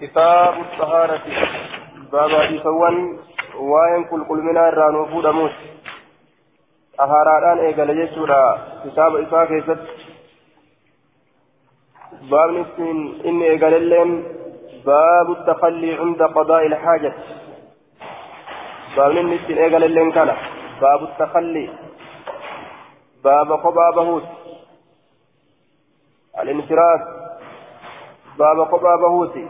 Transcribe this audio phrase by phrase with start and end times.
[0.00, 1.22] كتاب الطهارة.
[2.12, 3.18] باب حديثوان
[3.58, 5.52] وين كل كل منا الرانو فود موت
[6.98, 8.42] طهاران إيقال يجورا
[8.84, 9.82] كتاب إساء كيست.
[12.30, 14.24] باب نسين إن إيقال اللين.
[14.86, 17.12] باب التخلي عند قضاء الحاجة.
[18.96, 20.36] باب نسين إيقال اللين كان.
[20.80, 21.70] باب التخلي.
[23.24, 23.90] باب قبا
[26.42, 27.00] الانفراد
[28.38, 29.48] باب قبا بهوتي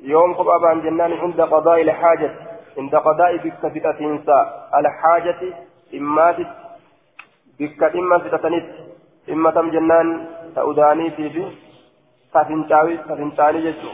[0.00, 2.30] يوم قبا بان جنان عند قضاء الحاجة.
[2.78, 5.54] عند قضاء بك فتة إنساء الحاجة
[5.94, 6.30] إما
[7.60, 8.62] بك إما فتة
[9.30, 11.52] إما تم جنان تأداني في
[12.34, 13.88] تفنشاوي تفنشاني جسو.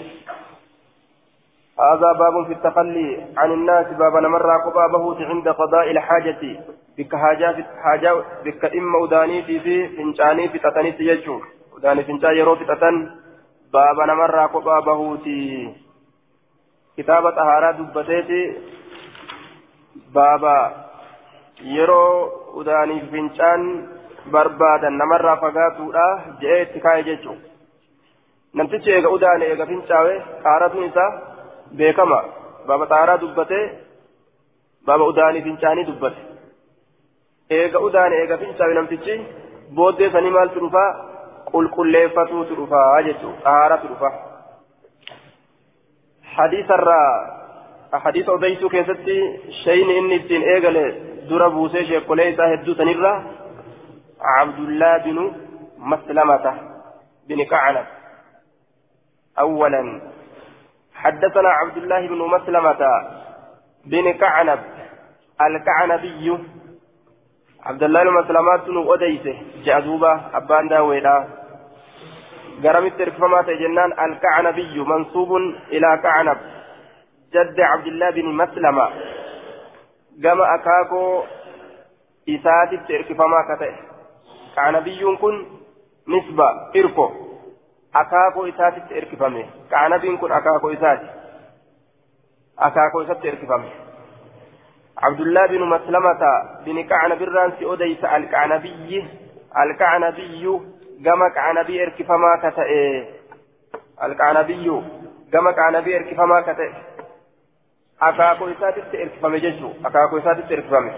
[1.80, 3.86] هذا باب في التخلي عن الناس.
[3.86, 6.60] باب نمر قبا بهوت عند قضاء الحاجة.
[6.98, 10.92] بك حاجة بك إما أداني في في فنشاني في تتني
[11.82, 12.96] gaanifincaa yeroo fixatan
[13.72, 15.36] baaba namarraa kophaa bahuuti.
[16.96, 18.40] Kitaaba xahaaraa dubbateeti.
[20.14, 20.54] Baaba
[21.76, 22.14] yeroo
[22.60, 23.62] udaaniif fincaan
[24.32, 26.06] barbaadan namarraa fagaatuudha
[26.40, 27.50] je'ee itti kaa'e jechuudha
[28.60, 31.10] namtichi eega udaane eega fincaawe xaaratuun isaa
[31.78, 32.20] beekama.
[32.66, 33.64] Baaba xaaraa dubbatee
[34.86, 36.20] baaba udaanii fincaanii dubbate.
[37.58, 39.14] Eega udaane eega fincaawe namtichi
[39.78, 40.90] booddee sanii maaltu dhufaa
[41.50, 44.32] qulqulleeffatuutu dhufaa jechuudha xahaaratu dhufaa.
[46.32, 47.02] حديث الرا
[47.92, 49.18] حديث أوديتو كيستي
[49.64, 50.76] شيء إني الدين إيغل
[51.28, 53.12] درا بوسي شيخ ليس هدو سنرة
[54.20, 55.18] عبد الله بن
[55.78, 56.46] مسلمة
[57.28, 57.86] بن كعنب.
[59.38, 59.82] أولا
[60.94, 62.82] حدثنا عبد الله بن مسلمة
[63.84, 64.60] بن كعنب
[65.40, 66.38] الكعنبي.
[67.66, 71.28] عبد الله بن مسلمة أوديته جاذوبة أبان داويدا
[72.64, 75.36] قرمت ركفما جنان الكعنبي منصوب
[75.72, 76.38] إلى كعنب
[77.34, 78.88] جد عبد الله بن مسلمة
[80.24, 81.22] قام أكاكو
[82.28, 83.74] إساتي تركفما كته
[84.56, 85.46] كعنبي كن
[86.08, 87.06] نسبة إركو
[87.94, 91.08] أكاكو إساتي تركفمه كعنبي كن أكاكو إساتي
[92.58, 93.70] أكاكو إساتي تركفمه
[95.02, 96.22] عبد الله بن مسلمة
[96.66, 99.04] بن كعنب الرانسي أديس الكعنبي
[99.62, 100.48] الكعنبي
[101.82, 103.06] erkifamaa ka ta'e
[103.98, 104.82] alqanabiyyu
[105.32, 106.70] gama qanabii erkifamaa ka ta'e
[108.00, 110.92] akaakoo isaatitti erkifame jechuu akaakoo isaatitti erkifame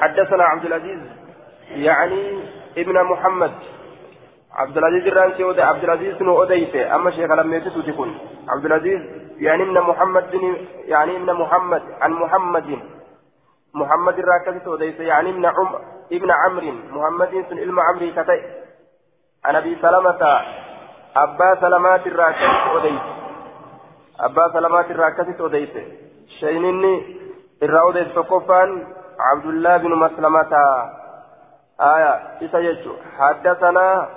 [0.00, 1.00] حدثنا عبد العزيز
[1.70, 2.42] يعني
[2.78, 3.52] ابن محمد.
[4.52, 8.10] عبد العزيز الرانسي ودى عبد العزيز بن أديته أما شيخ لم تكن
[8.48, 9.00] عبد العزيز
[9.38, 12.78] يعني ابن محمد بن يعني ابن محمد عن محمد.
[13.74, 15.74] محمد الراكزة وديته يعني ابن عم
[16.12, 16.72] ابن عمرو.
[16.90, 18.42] محمد بن علم عمرو كتئ
[19.44, 20.40] عن أبي سلمة
[21.16, 23.00] أبا سلمات الراكزة أوديت
[24.20, 25.74] أبا سلمات الراكزة أوديت
[26.40, 27.16] شينني
[27.62, 28.86] الرأوديت فكفان
[29.20, 30.52] عبد الله بن مسلمة.
[31.80, 32.60] آية إسا
[33.18, 34.08] حدثنا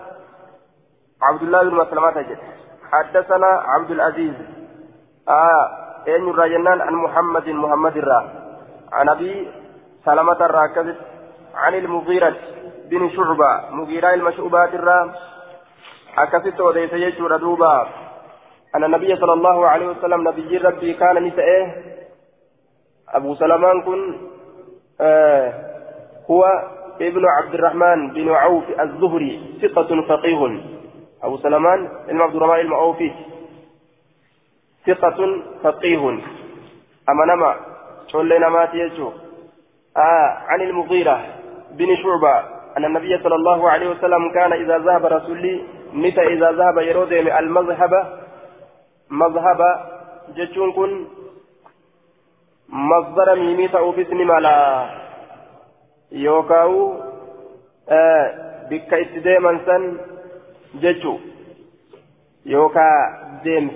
[1.22, 2.38] عبد الله بن مسلمة
[2.92, 4.36] حدثنا عبد العزيز.
[5.30, 5.66] آه
[6.08, 8.45] إن الرجنان عن محمد محمد الرا.
[8.96, 9.48] عن أبي
[10.06, 10.96] سلمة الراكزة
[11.56, 12.36] عن المغيرة
[12.90, 13.70] بن شعبة.
[13.72, 15.12] مغيرة المشعوبات الرام
[16.18, 17.88] أكست وديس يجور دوبا.
[18.76, 21.74] أن النبي صلى الله عليه وسلم نبي ربي كان نسائه
[23.10, 24.18] أبو سلمان كن
[25.02, 25.54] آه
[26.32, 26.44] هو
[27.02, 30.62] ابن عبد الرحمن بن عوف الزهري ثقة فقيه.
[31.24, 33.12] أبو سلمان بن عبد الرحمن المعوفي
[34.88, 36.10] ثقة فقيه.
[37.10, 37.56] أما نما
[38.08, 39.12] شول نمات يجو.
[39.98, 41.26] آه عن المغيرة
[41.72, 42.56] بن شعبة.
[42.78, 47.94] أن النبي صلى الله عليه وسلم كان إذا ذهب رسولي متى إذا ذهب يرود المذهب
[49.10, 49.62] مذهب
[50.36, 51.06] جتون كن
[52.70, 54.90] مصدر ميمي تأو باسم ملا
[56.12, 56.94] يوكاو
[57.90, 58.26] آه
[58.70, 59.98] بك اتداما سن
[60.76, 61.18] جتو
[62.46, 62.90] يوكا
[63.44, 63.74] ديمس.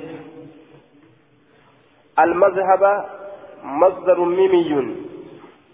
[2.19, 3.05] المذهب
[3.63, 4.95] مصدر ميمي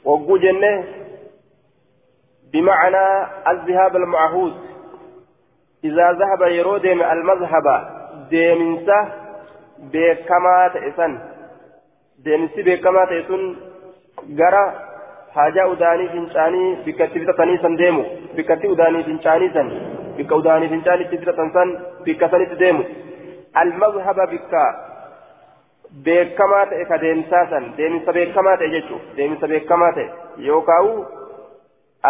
[0.05, 0.83] وقو جنة
[2.53, 4.53] بمعنى الذهاب المعهود
[5.83, 7.67] إذا ذهب يرودم المذهب
[8.29, 8.99] ديمنسة
[9.93, 11.19] بكما تئسن
[12.23, 13.55] ديمنسي بكما تئسن
[14.29, 14.65] جرى
[15.35, 18.03] حاجة أداني فنشاني بكتي بتتني سن ديمو
[18.35, 19.67] بكتي أداني فنشاني سن
[20.17, 21.69] بك أداني فنشاني تبتتن سن
[22.05, 22.83] بكتني تديمو
[23.61, 24.53] المذهب بك
[26.03, 30.07] beekamaa ta'e ka deemsaa san deemsa beekamaa ta'e jechuun deemsa beekamaa ta'e
[30.47, 30.89] yookaan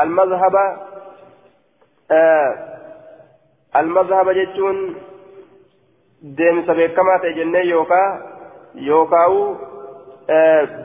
[0.01, 0.63] almazhaba
[3.73, 4.79] almazhaba jechuun
[6.37, 8.09] deemsa beekamaa ta'e jennee yookaa
[8.89, 9.39] yookaa'u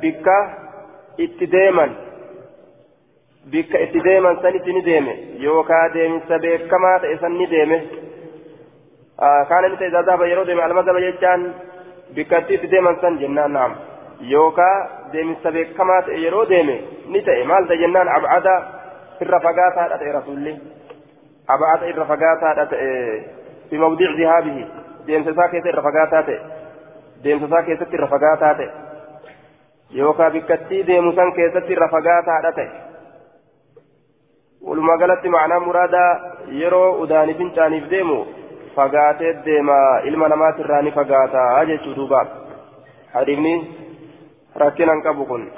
[0.01, 0.37] bikka
[1.19, 1.97] itti deeman
[3.53, 5.17] bikka itti deeman sanitti ni deeme
[5.47, 7.83] yookaa deemsa beekamaa ta'e san ni deeme
[9.49, 11.51] kaana ni ta'e zaazaba yeroo deeme almazaba jechaan
[12.15, 13.73] bikka itti deeman san jennaan naam
[14.33, 14.77] yookaa
[15.13, 16.77] deemsa beekamaa ta'e yeroo deeme
[17.07, 18.55] ni ta'e maal ta'e jennaan abcada
[19.21, 20.55] irra fagaataadha ta'e rasuulli
[21.55, 22.91] abcada irra fagaataadha ta'e
[23.71, 24.65] fi mawdic dhihaabihi
[25.07, 26.39] deemsa isaa keessa irra fagaataa ta'e
[27.25, 28.69] deemsa isaa keessatti irra fagaataa ta'e
[30.01, 32.69] yookaan bikkattii deemu san keessatti irra fagaataadha ta'e
[34.69, 36.11] walumaa galatti macnaa muraadaa
[36.63, 38.19] yeroo udaanii fincaaniif deemu
[38.77, 42.27] fagaatee deema ilma namaatirraa ni fagaataa jechuu duuba.
[43.13, 43.55] Hadiifni
[44.55, 45.51] rakkinan qabu kun.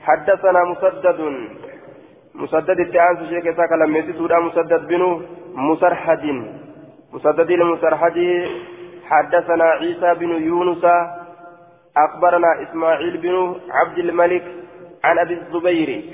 [0.00, 1.20] حدثنا مسدد
[2.34, 5.02] مسدد التعانس شيخ ساك لم يسسودا مسدد بن
[5.54, 6.24] مسرحد
[7.12, 8.18] مسدد المسرحد
[9.10, 10.84] حدثنا عيسى بن يونس
[11.96, 14.44] أخبرنا إسماعيل بن عبد الملك
[15.04, 16.04] عن أبي الزبير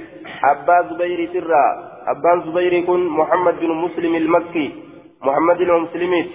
[0.44, 1.66] أبا زبير سرا
[2.06, 4.85] أبا زبير كن محمد بن مسلم المكي
[5.22, 6.30] محمد بن مسلمين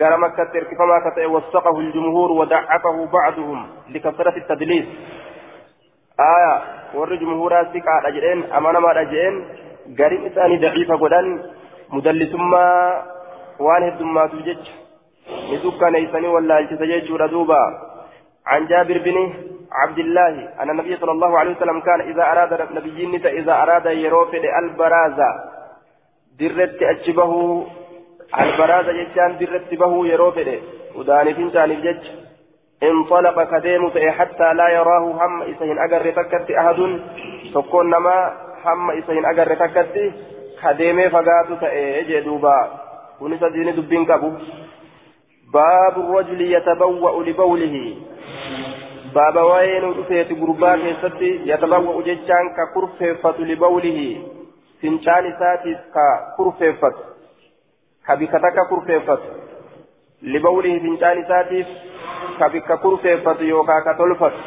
[0.00, 4.86] قال مكة ترك فما كتئ وثقه الجمهور ودعفه بعضهم لكثرة التدليس.
[6.20, 6.54] آية
[6.94, 9.34] ور جمهورا سكا أجرين أمانا ما أجرين
[9.98, 11.26] قريب إساني ضعيفة قدان
[11.92, 12.66] مدلسما
[13.60, 14.62] وان هدما توجج.
[15.52, 17.62] نسوكا نيساني ولا التسجيج ردوبا
[18.46, 19.16] عن جابر بن
[19.72, 24.44] عبد الله أن النبي صلى الله عليه وسلم كان إذا أراد نبيين إذا أراد يروفد
[24.62, 25.30] البرازة
[26.40, 27.32] درت أجبه
[28.40, 30.60] البرازة جتان درت به يروفد
[30.96, 32.04] وداني فنتان الجج
[32.82, 37.00] انطلق كديم حتى لا يراه هم إسهن أجر تكت أحد
[37.54, 38.32] تكون نما
[38.64, 40.12] هم إسهن أجر تكت
[40.62, 42.70] كديم فقات تأجي دوبا
[43.20, 44.30] ونسى دين دبين كبو
[45.54, 47.96] باب الرجل يتبوأ لبوله
[49.14, 54.06] baaba waa'ee nu dhufeeti gurbaa keessatti yatabawwa'u jechaan ka kurfeeffatu libawlihi.
[54.80, 55.26] Fincaan
[58.68, 59.28] kurfeeffatu.
[60.22, 61.66] Libawlihi fincaan isaatiif
[62.38, 64.38] ka bika kurfeeffatu yookaa ka tolfatu.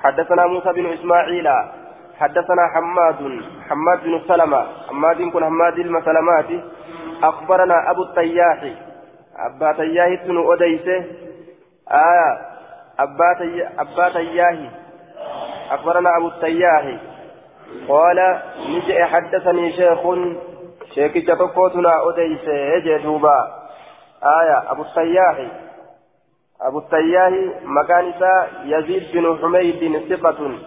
[0.00, 1.48] حدثنا موسى بن إسماعيل
[2.20, 6.46] حدثنا حماد حماد بن سلمة حماد كن حماد المسلمات
[7.22, 8.64] أخبرنا أبو التياح
[9.36, 11.04] أبا تياح بن أديسه
[11.88, 12.30] آية
[13.78, 14.70] أبا تياه
[15.70, 16.98] أخبرنا أبو التياه
[17.88, 20.06] قال نجئ حدثني شيخ
[20.94, 23.38] شيخ جتوكوتنا أديس يجدوبا
[24.22, 25.50] آية أبو التياه
[26.60, 28.12] أبو التياه مكان
[28.64, 30.58] يزيد بن حميد ثقة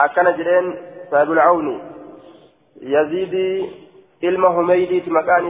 [0.00, 0.76] أكن جرين
[1.10, 1.80] صاحب العون
[2.82, 3.34] يزيد
[4.24, 5.44] إلما حميد مكان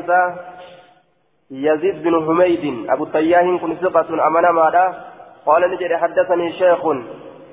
[1.50, 5.04] يزيد بن حميد أبو التياه كن ثقة أمانة ماذا
[5.46, 6.86] قال نجد حدثني شيخ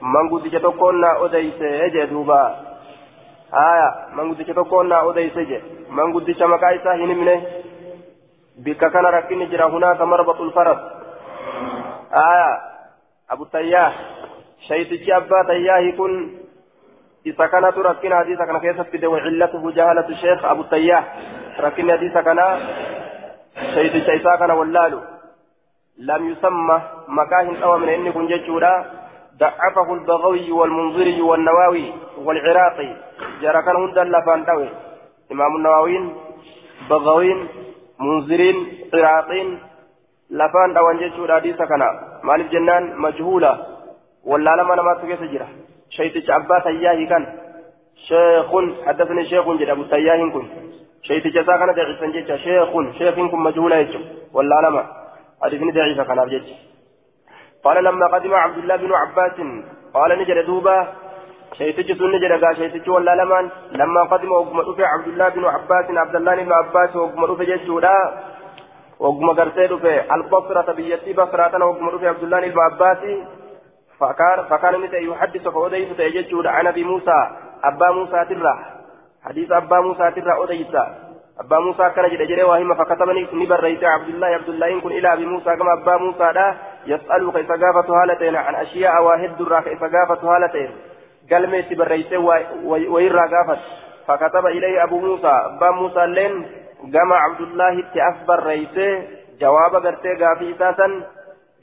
[0.01, 2.70] من قد جتكونا أديس يجدوبا
[3.53, 5.38] آية من قد جتكونا أديس
[5.89, 7.42] من قد جمكا إسا هنمنه
[8.57, 10.77] بك كان ركني جرى هناك مربط الفرس
[12.13, 12.62] آية
[13.31, 13.94] أبو التياه
[14.68, 16.30] شيطة أبا تياه كن
[17.25, 21.03] إذا كانت ركن حديثا كان كيف تفيد وعلته جهالة الشيخ أبو التياه
[21.59, 22.39] ركن حديثا كان
[23.74, 25.01] شيطة إسا كان ولالو
[25.98, 29.00] لم يسمى مكاه أو من إن كن ججورا
[29.41, 31.93] ضعفه البغوي والمنذري والنواوي
[32.25, 32.89] والعراقي
[33.41, 34.69] جرى كان هندا لفان دوي
[35.31, 35.95] إمام النواوي
[36.89, 37.48] بغوين
[38.00, 38.57] منذرين
[38.93, 39.60] عراقين
[40.29, 41.89] لفان دوان ججورا دي سكنا
[42.24, 43.51] مالك جنان مجهولة.
[44.25, 45.48] ولا لما نما تكيس جرا
[45.89, 47.24] شيطة أبا تياه كان.
[48.07, 48.50] شيخ
[48.86, 50.45] حدثني شيخ جد أبو تياه كن.
[51.03, 54.00] شيطة جزا كان جعفا شيخ شيخ كن مجهولة يجو.
[54.33, 54.83] ولا لما
[55.43, 56.19] حديثني ضعيفة كان
[57.63, 59.38] قال لما قدم عبد الله بن عباس
[59.94, 60.88] قال نجد دوبا
[61.58, 65.86] شيتج سن نجد قال شيتج ولا لمن لما قدم وقم رفع عبد الله بن عباس
[65.89, 67.98] عبد الله بن عباس وقم رفع ججودا
[69.00, 72.98] وقم قرتي رفع البصرة بيتي بصرة وقم رفع عبد الله بن عباس.
[74.00, 77.20] فكان فكان متى يحدث فأوديس تيججود عن أبي موسى
[77.63, 78.53] أبا موسى ترى.
[79.25, 84.27] حديث أبا موسى ترى أوديسا أبا موسى كان جد جري وهم فكتبني نبريت عبد الله
[84.27, 88.35] عبد الله إن كن إلى أبي موسى كما أبا موسى دا يسأل كيف قافة هالتين
[88.35, 90.71] عن أشياء واحد درا كيف قافة هالتين
[91.31, 92.13] قال ميت بريت
[92.63, 93.61] ويرى قافت
[94.07, 96.45] فكتب إليه أبو موسى أبا موسى لين
[96.83, 99.03] جمع عبد الله تأخبر ريته
[99.41, 100.88] جواب قرتي قافي إساسا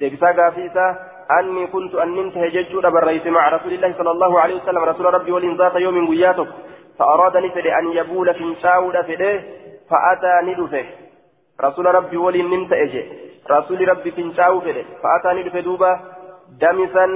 [0.01, 0.87] ديكسا قافي إسا
[1.41, 5.33] أني كنت أن نمت هججود بريت مع رسول الله صلى الله عليه وسلم رسول ربي
[5.33, 6.49] ولين ذات يوم وياتك
[6.99, 9.43] فأراد نفد أن يبول في شاود فده
[9.91, 10.87] فأتى ندفه
[11.61, 13.03] رسول ربي ولي نمت أجي
[13.51, 16.01] رسول ربي فنشاو فده فأتاني دفدوبة
[16.61, 17.07] دمسا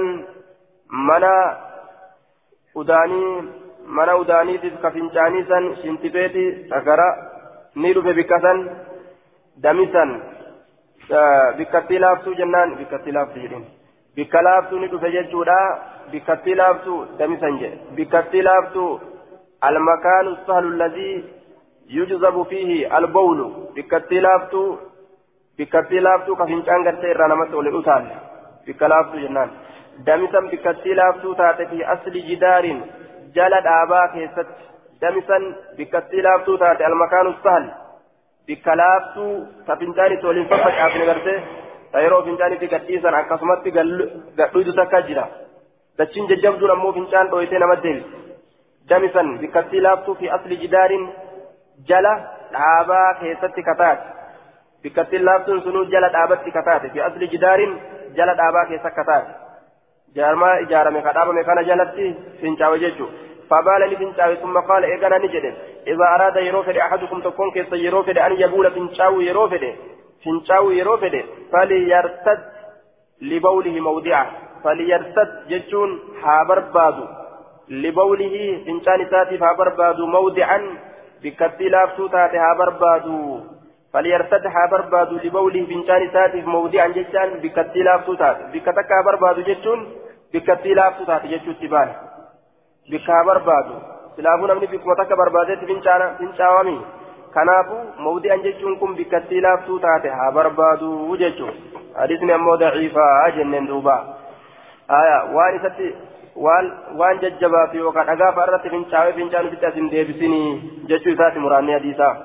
[1.07, 1.57] منا
[2.77, 3.23] أداني
[3.97, 7.09] منا أداني كفنشاني سن شنتبيتي سكرا.
[7.75, 8.57] نيرو بكسن
[9.57, 10.05] دمسا.
[11.57, 13.65] bikkattii laaftuu jennaan bikkattii laaftuu jedhin
[14.15, 15.57] bikka laaftuu ni dhufe jechuudha
[18.43, 18.99] laaftuu
[26.51, 28.15] fincaan gartee irraa namatti ol hin utaalle
[28.67, 29.51] bikka laaftuu jennaan
[30.07, 32.79] damisan bikkattii laaftuu taate fi asli jidaarin
[33.35, 34.63] jala dhaabaa keessatti
[35.01, 35.43] damisan
[35.77, 37.71] bikkattii laaftuu taate almakaanu sahlu
[38.47, 39.33] bikka laaftuu
[39.67, 41.37] ta fincaanitti waliin faffacaafne gartee
[41.91, 45.25] ta yeroo fincaanitti gadhiisan akkasumatti gadhuutu takka jira
[45.97, 48.22] dachiin jajjabduun ammoo fincaan dhoyitee nama deebise
[49.41, 51.09] bikkattii laaftuu fi asli jidaarin
[51.89, 52.13] jala
[52.53, 54.03] dhaabaa keessatti kataate
[54.83, 57.81] bikkattiin laaftuun sunuu jala dhaabatti kataate fi asli jidaarin
[58.15, 59.31] jala dhaabaa keessa kataate
[60.15, 63.23] jaarmaa ijaarame ka dhaabame kana jalatti fincaawe jechuudha.
[63.49, 65.45] فبال لفنشاوي ثم قال إيقنا نجد
[65.87, 69.75] إذا أراد يروفد أحدكم تكون كيس يروفد أن يبول فنشاو يروفد
[70.25, 72.39] فنشاو يروفد فليرتد
[73.21, 74.31] لبوله موضعه
[74.63, 77.05] فليرتد جتون حابر بادو
[77.69, 80.59] لبوله فنشان تاتي حابر بادو موضعا
[81.23, 83.39] بكتي لافتو تاتي حابر بادو
[83.93, 89.79] فليرتد حابر بادو لبوله فنشان تاتي موضعا جتان بكتي لافتو تاتي بكتك حابر بادو جتون
[90.33, 92.13] بكتي لافتو تاتي تباني
[92.91, 93.75] bikkaa barbaadu
[94.15, 96.81] silaafuu namni bikkuma takka barbaadetti fincaawami
[97.35, 101.53] kanaafu mawdi'an jechuun kun bikkattii laaftuu taate haa barbaadu jechuun
[101.99, 103.95] hadisni ammoo daciifaa jenneen duuba
[105.35, 105.95] waan isatti
[106.35, 112.15] waan waan jajjabaaf yookaan dhagaa irratti fincaawee fincaan ofitti asin deebisinii jechuu isaati muraanni hadiisaa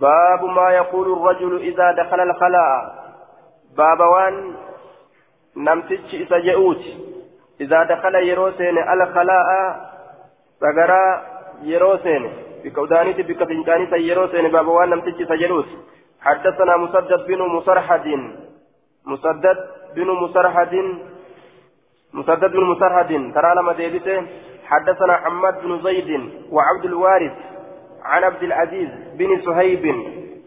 [0.00, 2.94] باب ما يقول الرجل إذا دخل الخلاء
[3.76, 4.54] باب وان
[5.56, 6.82] نمتج إذا جئوت
[7.60, 9.48] إذا دخل يروسين الخلاء
[10.60, 11.22] سجرا
[11.62, 12.32] يروسين
[12.64, 15.68] بكودانيت بك فنجاني يروسين باب وان نمتج سجلوت
[16.20, 18.06] حدثنا مسدد بن مسرحد
[19.06, 19.58] مسدد
[19.96, 20.74] بن مسرحد
[22.14, 24.26] مسدد بن مسرحد ترى لما ديبته.
[24.66, 26.10] حدثنا حماد بن زيد
[26.50, 27.32] وعبد الوارث
[28.04, 29.84] عن عبد العزيز بن صهيب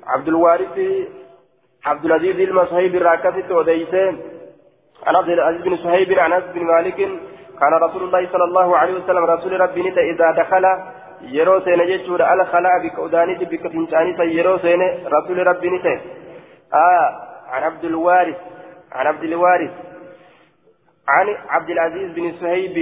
[0.07, 0.79] عبد الوارث
[1.85, 4.07] عبد العزيز بن صهيب الراكسي وديته
[5.07, 6.95] عن عبد العزيز بن صهيب عن أنس بن مالك
[7.59, 9.81] كان رسول الله صلى الله عليه وسلم رسول ربي
[10.11, 10.65] إذا دخل
[11.65, 15.99] سين جچور على خلا بكوداني بك فنچاني سيرو سين رسول ربي نتا.
[16.73, 17.07] آه
[17.51, 18.35] عن عبد الوارث
[18.91, 19.71] عن عبد الوارث.
[21.07, 22.77] عن عبد العزيز بن صهيب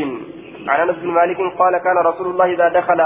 [0.67, 3.01] عن انس بن مالك قال كان رسول الله اذا دخل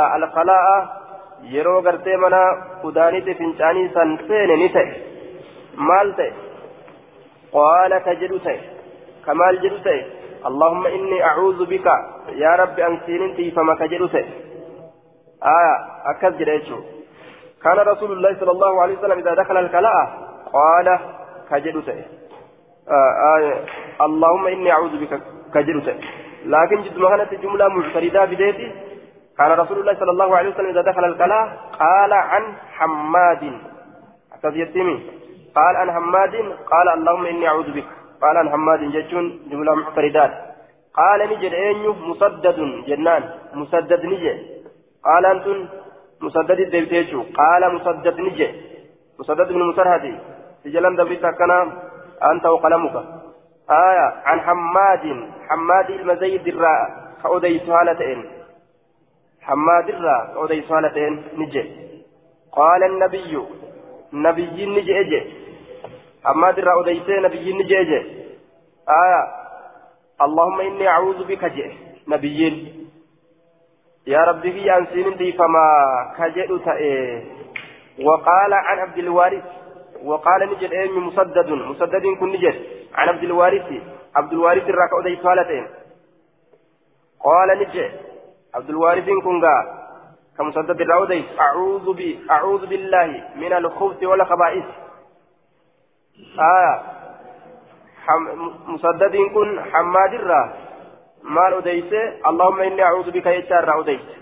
[5.77, 6.31] maal ta'e
[7.53, 8.59] qaala ka jedhu ta'e
[9.25, 10.01] ka maal jedhu ta'e
[10.49, 11.95] allahumma inni acuudhu bika
[12.43, 14.25] yaa rabbi an siinin tiifama ka jedhu ta'e
[15.55, 15.73] aya
[16.13, 16.83] akkas jedha jechuu
[17.57, 20.05] كان رسول الله صلى الله عليه وسلم إذا دخل الكلاء
[20.53, 20.87] قال
[21.49, 21.89] كجدت
[22.89, 23.65] آه آه
[24.05, 25.21] اللهم إني أعوذ بك
[25.53, 25.87] كجدت
[26.45, 28.71] لكن جد مغنة جملة مجتردة بديتي.
[29.37, 31.45] كان رسول الله صلى الله عليه وسلم إذا دخل الكلاء
[31.79, 32.43] قال عن
[32.77, 33.43] حماد.
[34.43, 34.97] يتيمي
[35.55, 36.35] قال عن حماد
[36.71, 37.87] قال اللهم إني أعوذ بك.
[38.21, 40.33] قال عن حماد جتون جملة معتردات
[40.93, 44.33] قال نجد أين مسدد جنان مسدد نجي
[45.03, 45.57] قال أنتم
[46.21, 47.21] مسدد الدبتيجو.
[47.41, 48.47] قال مسدد نجي
[49.19, 50.13] مسدد بن مسرهدي.
[50.63, 51.57] سجلان دبريت كنا
[52.23, 52.95] أنت وقلمك.
[53.69, 55.29] آية عن حماد.
[55.49, 56.89] حماد المزيد الراء
[57.23, 58.25] كأودي سهالتين.
[59.41, 61.23] حماد الراء كأودي سهالتين.
[61.37, 61.71] نجي.
[62.51, 63.45] قال النبي.
[64.13, 65.33] نبي نجي أجي.
[66.25, 67.99] حماد الراء أوديتين نبي نجي أجي.
[68.89, 69.37] آية.
[70.21, 72.87] اللهم إني أعوذ بك جي نبيين
[74.07, 75.65] يا ربي في أنسين فما
[76.17, 77.23] كجئت تأيه
[78.05, 79.43] وقال عن عبد الوارث.
[80.03, 81.49] وقال نجد أيم مسدد.
[81.49, 82.55] مسدد كن نجد.
[82.93, 83.69] عن عبد الوارث.
[84.15, 85.67] عبد الوارث الركع دي صالتين
[87.23, 87.91] قال نجد.
[88.55, 89.41] عبد الوارث كن
[90.37, 94.65] كمسدد الروديس أعوذ بي أعوذ بالله من الخبث والخبائث.
[96.39, 96.81] آه.
[98.05, 98.23] حم
[98.67, 100.67] مسدد كن حماد الراه
[101.23, 104.15] maal odeyse allahumma inni acuudu bika jecha irraa odeyse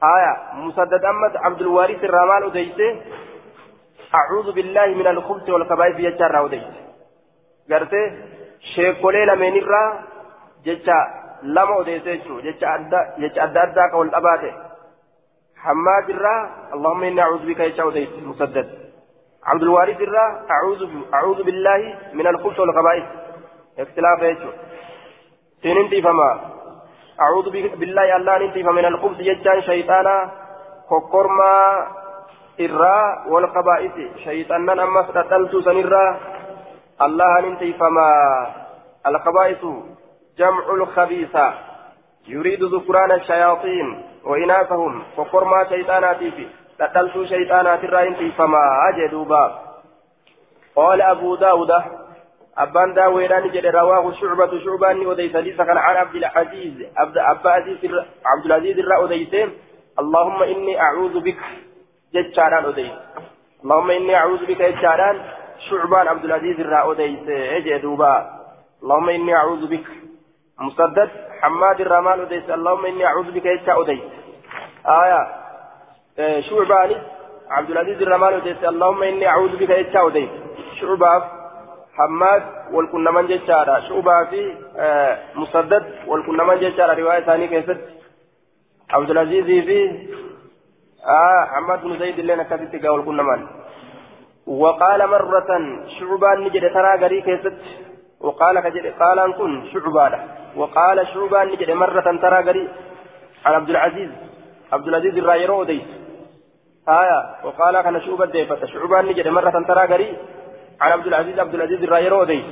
[0.00, 0.32] aya
[0.64, 2.44] musaddad ammad abdulwaaris irraa maal
[4.12, 6.82] alkhubsi walkabaa'isi jecha irraa odeyse
[7.68, 8.00] garte
[8.74, 9.88] sheekolee lameen irraa
[10.64, 10.96] jecha
[11.42, 14.54] lama odeyse jechuu jecha adda jecha adda addaa ka wal dhabaate
[15.64, 16.38] hammaad irraa
[16.74, 18.68] allahumma inni acuudu bika jecha odeyse musaddad
[19.50, 20.82] عبد الوارث الرا أعوذ
[21.14, 23.04] أعوذ بالله من الخبث والخبائث
[23.78, 24.50] اختلاف يجو
[25.62, 26.30] سننتي فما
[27.20, 30.30] أعوذ بالله الله ننتي فمن الخبث يجان شيطانا
[30.88, 31.52] كوكورما
[32.60, 36.20] الرا والخبائث شيطانا أما فتلت سنرا
[37.02, 38.12] الله ننتي فما
[39.06, 39.64] الخبائث
[40.38, 41.54] جمع الخبيثة
[42.28, 46.46] يريد ذكران الشياطين وإناثهم كوكورما شيطاناتي في
[46.78, 49.58] تتلتو شيطانات الرائن فما أجدوبا
[50.76, 51.70] قال أبو داود
[52.58, 57.78] أبان داويران جد رواه شعبة شعبان وديس ليس كان عن عبد العزيز عبد أبا عزيز
[58.26, 59.50] عبد العزيز الرا وديسين
[59.98, 61.38] اللهم إني أعوذ بك
[62.14, 62.92] جتشاران وديس
[63.64, 65.16] اللهم إني أعوذ بك جتشاران
[65.70, 68.14] شعبان عبد العزيز الرا وديس أجدوبا
[68.82, 69.86] اللهم إني أعوذ بك
[70.60, 74.00] مسدد حماد الرمان وديس اللهم إني أعوذ بك جتشا وديس
[74.86, 75.20] آية
[76.40, 76.96] شعباني
[77.50, 80.28] عبد العزيز الرمان وديس اللهم إني أعوذ بك جتشا وديس
[80.80, 81.22] شعباف
[81.96, 82.42] حماد
[82.72, 84.40] والكنمان جتشارا شعبا في
[85.34, 87.80] مسدد والكنمان جتشارا رواية ثانية كيست
[88.90, 89.78] عبد العزيز في
[91.06, 93.46] آه حماد بن زيد اللي نكتت والكنمان
[94.46, 95.50] وقال مرة
[95.98, 97.58] شعبان نجد ترى غري كيست.
[98.20, 100.12] وقال كجد قال أن كن شعبان
[100.56, 102.68] وقال شعبان نجد مرة ترى غري
[103.44, 104.10] عن عبد العزيز.
[104.72, 105.82] عبد العزيز الرايرو ديس.
[106.88, 107.20] آية.
[107.44, 110.16] وقال كان شعبة ديفة شعبان نجد مرة ترى غري
[110.80, 112.44] عن عبد العزيز عبد العزيز الرايرو ديس.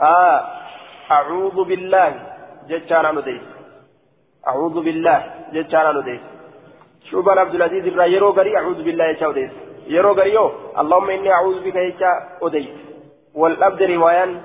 [0.00, 0.40] آه.
[1.10, 2.10] أعوذ بالله.
[2.68, 3.42] جتشان عنو ديس.
[4.48, 5.20] أعوذ بالله.
[5.52, 6.20] جتشان عنو ديس.
[7.12, 9.50] شعبان عبد العزيز الرايرو غري أعوذ بالله يشاو ديس
[9.86, 10.46] يرو غريو
[10.80, 12.10] اللهم إني أعوذ بك يشا
[12.42, 12.68] أديس
[13.34, 14.40] والأبد روايان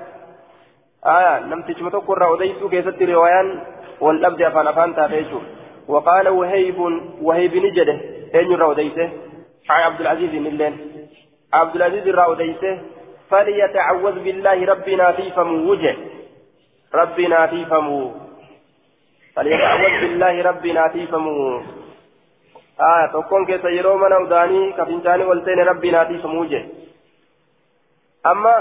[1.06, 3.48] آية لم تجمع تقرأ أديس كيست روايان
[4.00, 5.40] والأبد أفان أفان تافيشو.
[5.88, 6.78] وقال وهيب
[7.22, 7.96] وهيب نجده
[8.34, 9.08] أين يرى أديسه
[9.70, 10.74] عن عبد العزيز اللين
[11.52, 12.74] عبد العزيز يرى أديسه
[13.30, 15.96] فليتعوذ بالله ربنا في فمو وجه
[16.94, 18.12] ربنا في فمو
[19.36, 21.60] فليتعوذ بالله ربنا في فمو
[22.80, 26.66] آه تكون كيس يرو من أوداني كفنجاني والتين ربنا في فمو وجه
[28.26, 28.54] أما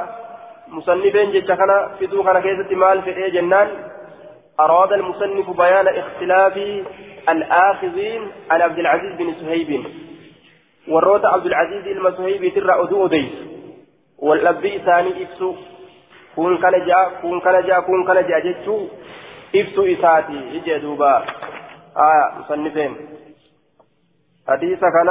[0.68, 3.68] مصنفين كان في دوخنا كيسة مال في إيه جنان
[4.60, 6.58] أراد المصنف بيان اختلاف
[7.30, 9.86] الآخذين عن عبد العزيز بن سهيب
[10.88, 13.32] وروت عبد العزيز المسهيب ترى أدو أديس
[14.18, 15.56] والأبي ثاني إفسو
[16.36, 18.88] كون كان جاء كون كان جاء كون كان جاء جتشو
[19.56, 21.26] إفسو إساتي إجي دوبا
[21.98, 22.96] آه مصنفين
[24.48, 25.10] حديث كان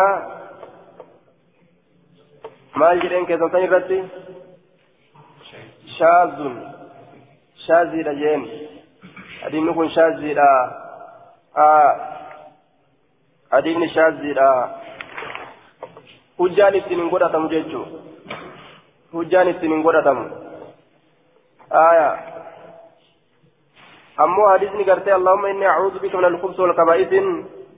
[2.80, 3.98] maal jedheen keessan irratti
[5.98, 6.56] shaazun
[7.66, 8.42] shaaziidha jeen
[9.42, 10.48] hadiisni kun shaaziidha
[13.54, 14.48] hadiisni shaaziidha
[16.38, 17.84] hujjaan ittiin hin godhatamu jechuu
[19.16, 20.24] hujjaan ittiin hin godhatamu
[21.84, 22.08] aya
[24.26, 27.32] ammoo hadiisni gartee allahumma inni acuudu bika min alkhubsi walkabaa'isin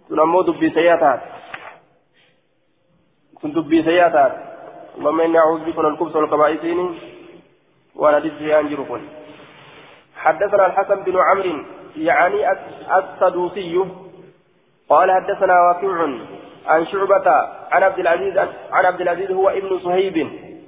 [0.08, 1.38] sun ammoo dubbii sayyaa taate
[3.42, 4.48] dubbii sayyaa taate
[4.98, 6.98] اللهم إني أعوذ بك من الخبث والخبائثين
[7.96, 9.00] وأنا دزي أنجر
[10.16, 11.64] حدثنا الحسن بن عمرو
[11.96, 12.52] يعني
[12.98, 13.84] السدوسي
[14.88, 16.08] قال حدثنا واقع
[16.66, 17.30] عن شعبة
[17.72, 18.38] عن عبد العزيز
[18.72, 20.16] عن عبد العزيز هو ابن صهيب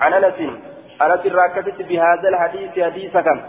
[0.00, 0.38] عن أنس
[1.02, 3.40] أنس راكبت بهذا الحديث حديث كم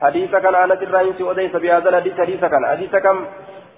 [0.00, 3.26] حديث كان أنس الرئيس وديس بهذا الحديث حديث كم حديث كم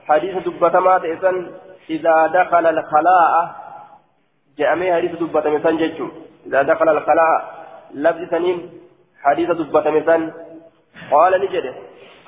[0.08, 1.50] حديث دبتمات إذن
[1.90, 3.61] إذا دخل الخلاء
[4.58, 6.08] جاءمي حديث دبة مثلا جيتشو
[6.46, 7.38] إذا دخل الخلاء
[7.94, 8.58] لفظ سنين
[9.22, 10.32] حديث دبة مثلا
[11.10, 11.74] قال نجده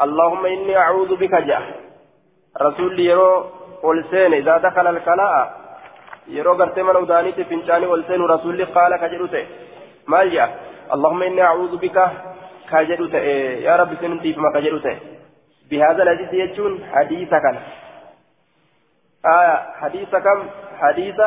[0.02, 1.62] اللهم إني أعوذ بك جاء
[2.62, 3.46] رسول يرو
[3.82, 5.64] والسين إذا دخل الخلاء
[6.28, 9.46] يرو قرتي من أودانيتي فنشاني والسين رسول قال كجدوته.
[10.06, 10.48] ما جاء
[10.94, 11.98] اللهم إني أعوذ بك
[12.70, 13.18] كجدوته.
[13.66, 14.96] يا رب سنتي فما كجدوته.
[15.70, 17.56] بهذا الحديث يجون حديث كان.
[19.26, 20.40] آية حديث كم؟
[20.80, 21.20] حديث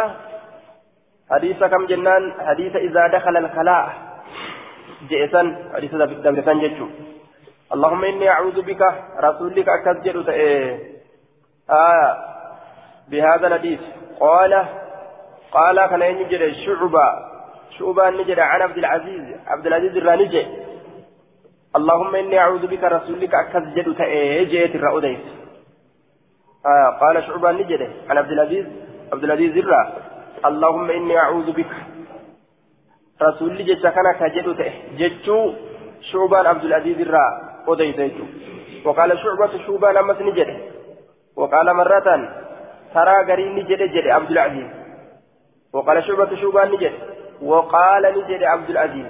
[1.32, 3.94] حديث كم جنان حديث إذا دخل الخلاء
[5.10, 5.42] جئسا
[5.76, 6.88] حديث دبرسان جتشو
[7.74, 8.82] اللهم إني أعوذ بك
[9.24, 10.80] رسولك أكذب إيه
[11.70, 12.18] آه
[13.10, 13.80] بهذا الحديث
[14.20, 14.66] قال
[15.52, 17.08] قال كان ينجد شعبة
[17.80, 20.48] شعبة نجد عن عبد العزيز عبد العزيز الرانجي
[21.76, 25.20] اللهم إني أعوذ بك رسولك أكذب إيه جئت الرأوديس
[26.66, 28.66] آه قال شعبة نجد عن عبد العزيز
[29.14, 30.07] عبد العزيز الرأ
[30.46, 31.72] اللهم إني أعوذ بك
[33.22, 34.54] رسول جتش كان كجدو
[34.98, 35.54] جتشو
[36.12, 37.26] شعبان عبد العزيز الرا
[37.68, 38.14] أديت
[38.86, 40.50] وقال شعبة شعبان أمس نجد
[41.36, 42.08] وقال مرة
[42.94, 44.70] ترى قرين نجد جد عبد العزيز
[45.74, 46.94] وقال شعبة شعبان نجد
[47.42, 49.08] وقال نجد عبد العزيز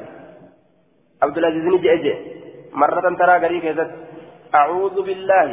[1.24, 2.06] عبد العزيز نجد
[2.74, 3.88] مرة ترى قريب
[4.56, 5.48] أعوذ بالله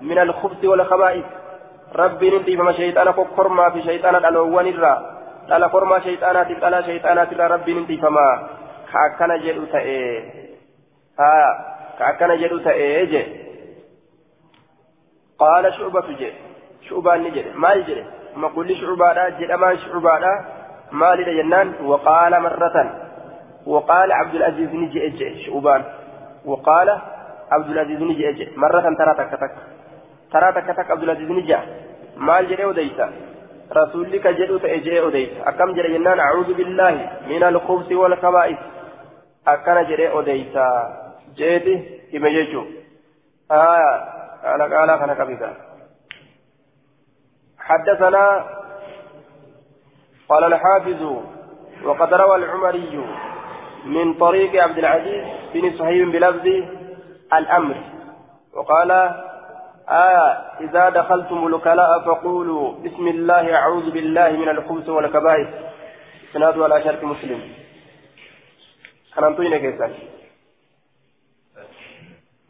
[0.00, 1.24] من الخبث والخبائث
[1.96, 5.11] ربي ننتي فما شيطان كرما في شيطان الألوان الرا
[5.48, 8.48] كرما شيطانات لا شيطانات لا ربي ننتي فما
[8.92, 10.22] كأكنا جدو تأي
[11.20, 11.34] ها
[11.98, 13.22] كأكنا جدو تأي جي
[15.38, 16.32] قال شعبة جي
[16.88, 18.04] شعبة نجد ما يجري
[18.36, 20.18] ما كل شعبة جد أما شعبة
[20.92, 22.76] ما لدى جنان وقال مرة
[23.66, 25.82] وقال عبد العزيز نجي أجي شعبان
[26.44, 26.88] وقال
[27.50, 29.54] عبد العزيز نجي أجي مرة ترى تك تك
[30.32, 31.56] ترى تك تك عبد العزيز نجي
[32.16, 33.08] maal jedhee odeysa
[33.74, 38.58] ta'e jee odeysa akkam jedhe jennaan acuudu billaahi min alkubsi walkabaa'is
[39.54, 40.64] akkana jedhee odeysa
[41.40, 41.74] jeeti
[42.12, 42.64] hime jechuu
[43.48, 43.92] aya
[44.42, 45.50] qaala qaalaa kana qabisa
[47.62, 48.44] حدثنا
[50.28, 51.02] قال الحافظ
[51.84, 52.94] وقد روى العمري
[53.84, 56.46] من طريق عبد العزيز بن صهيب بلفظ
[57.38, 57.76] الأمر
[58.54, 58.90] وقال
[59.88, 60.28] آية
[60.60, 65.48] إذا دخلتم الكلاء فقولوا بسم الله أعوذ بالله من الخبث والكبائر
[66.32, 67.40] سناد على شرط مسلم.
[69.16, 69.92] كنانتوين كيسان؟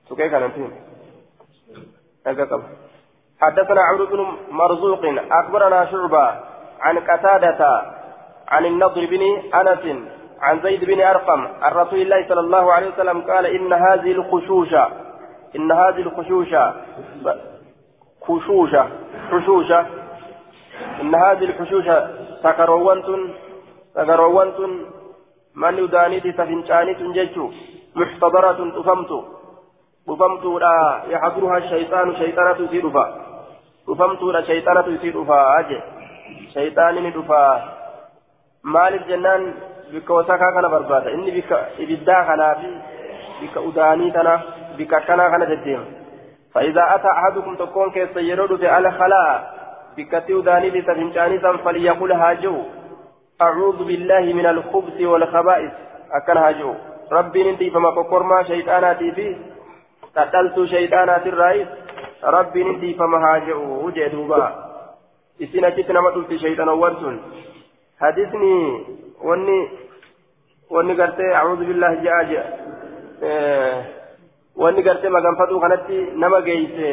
[0.09, 0.73] سكي كنانتوين
[3.41, 6.27] حدثنا عمرو بن مرزوق أخبرنا شعبة
[6.81, 7.83] عن قتادة
[8.49, 9.23] عن النضر بن
[9.55, 10.07] أنس
[10.41, 14.75] عن زيد بن أرقم عن رسول الله صلى الله عليه وسلم قال إن هذه الخشوش
[15.57, 16.75] إن هذه الخشوشة
[18.23, 18.89] خشوشة
[19.31, 19.87] حشوشة
[21.01, 22.11] إن هذه الحشوشة
[22.43, 23.35] سكروانتن
[23.95, 24.73] سكروانتن
[25.55, 27.51] من يدانيتي سفنشانيت جيتشو؟
[27.97, 29.13] محتضرة تفمت
[30.07, 33.05] تفمت لا يحضرها الشيطان شيطانة يسيرفا.
[33.87, 35.59] تفمت لا شيطانة يسيرفا.
[35.59, 35.81] أجي.
[36.55, 37.45] شيطان ندفا
[38.65, 39.55] مال الجنان
[39.93, 42.81] بك وسكا كان بربادا إني بك إبدا كان
[43.43, 44.41] بك أداني تنا
[44.79, 45.85] بك كنا كان تدين
[46.55, 49.63] فإذا أتى أحدكم تكون كيس يرد في الخلاء
[49.97, 52.57] بكتيو داني لتفنشاني فليقول هاجو.
[53.43, 55.73] أعوذ بالله من الخبث والخبائث.
[56.13, 56.75] أكن هاجو.
[57.13, 59.37] ربي ننتي فما كقرما شيطاناتي في
[60.17, 61.69] قتلت شيطانات الرئيس.
[62.25, 63.87] ربي ننتي فما هاجو.
[63.87, 64.49] وجدوبا
[65.43, 67.21] إسنا جتنا مدلت شيطانا وانتون.
[68.01, 68.85] حديثني
[69.23, 69.69] واني
[70.71, 72.59] واني قلت أعوذ بالله جاء.
[73.23, 74.02] آه
[74.57, 76.91] wanni gartee maganfaduu kanatti nama geeyse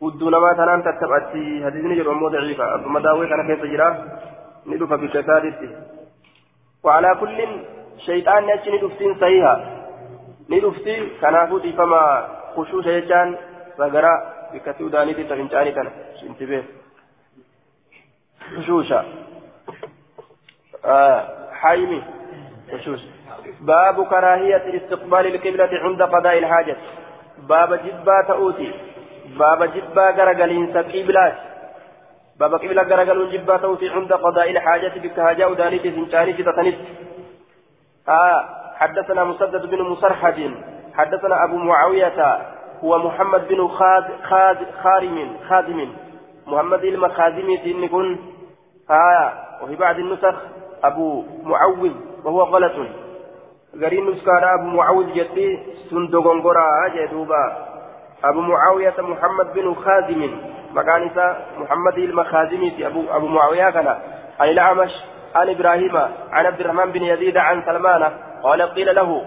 [0.00, 3.88] hudduu namaa tanaan tattaphatti hadiisni jedhu ammoo daciifa abbuma daawwee kana keessa jira
[4.66, 5.68] ni dhufa bikka isaatitti
[6.84, 7.38] وعلى كل
[8.06, 9.54] شيطان نأتي ندفتين صحيحة
[10.50, 13.36] ندفتي كنافو فما خشوش يجان
[13.78, 14.14] سغرا
[14.52, 15.90] بكتو دانيتي تفنجاني تنا
[16.22, 16.64] انتبه
[18.56, 19.04] خشوشا
[20.84, 22.17] آه حايمي خشوش
[23.60, 26.76] باب كراهية استقبال القبلة عند قضاء الحاجة.
[27.48, 28.72] باب جبا تؤتي
[29.38, 31.34] باب جبا غرغلين قبلات
[32.40, 36.78] باب قبلة غرغلون جبا تؤتي عند قضاء الحاجة بك هاجاء دانيتي سنشاني تتنت
[38.08, 38.44] آه
[38.76, 40.54] حدثنا مسدد بن مسرحد
[40.94, 42.38] حدثنا أبو معاوية.
[42.84, 45.88] هو محمد بن خاد خاد خارم خادم
[46.46, 48.18] محمد المخازمي سنكون
[48.90, 50.36] آه وفي بعض النسخ
[50.84, 52.07] أبو معوذ.
[52.24, 52.72] وهو غلط.
[53.76, 55.58] غرين نسكان أبو معاوية جدي
[55.90, 57.68] سندوغون غورا جدوبا
[58.24, 60.40] أبو معاوية محمد بن خازم.
[60.74, 61.10] مكان
[61.58, 63.88] محمد المخازمي أبو أبو معاوية كان.
[64.40, 64.90] عن الأعمش
[65.34, 65.96] عن إبراهيم
[66.32, 68.02] عن عبد الرحمن بن يزيد عن سلمان.
[68.42, 69.24] قال قيل له.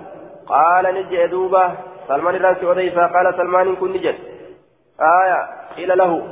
[0.47, 1.71] قال نجي دوبا.
[2.07, 4.15] سلمان الرانسي وديفا قال سلمان كن نجد
[4.99, 5.39] آية.
[5.77, 6.27] قيل له.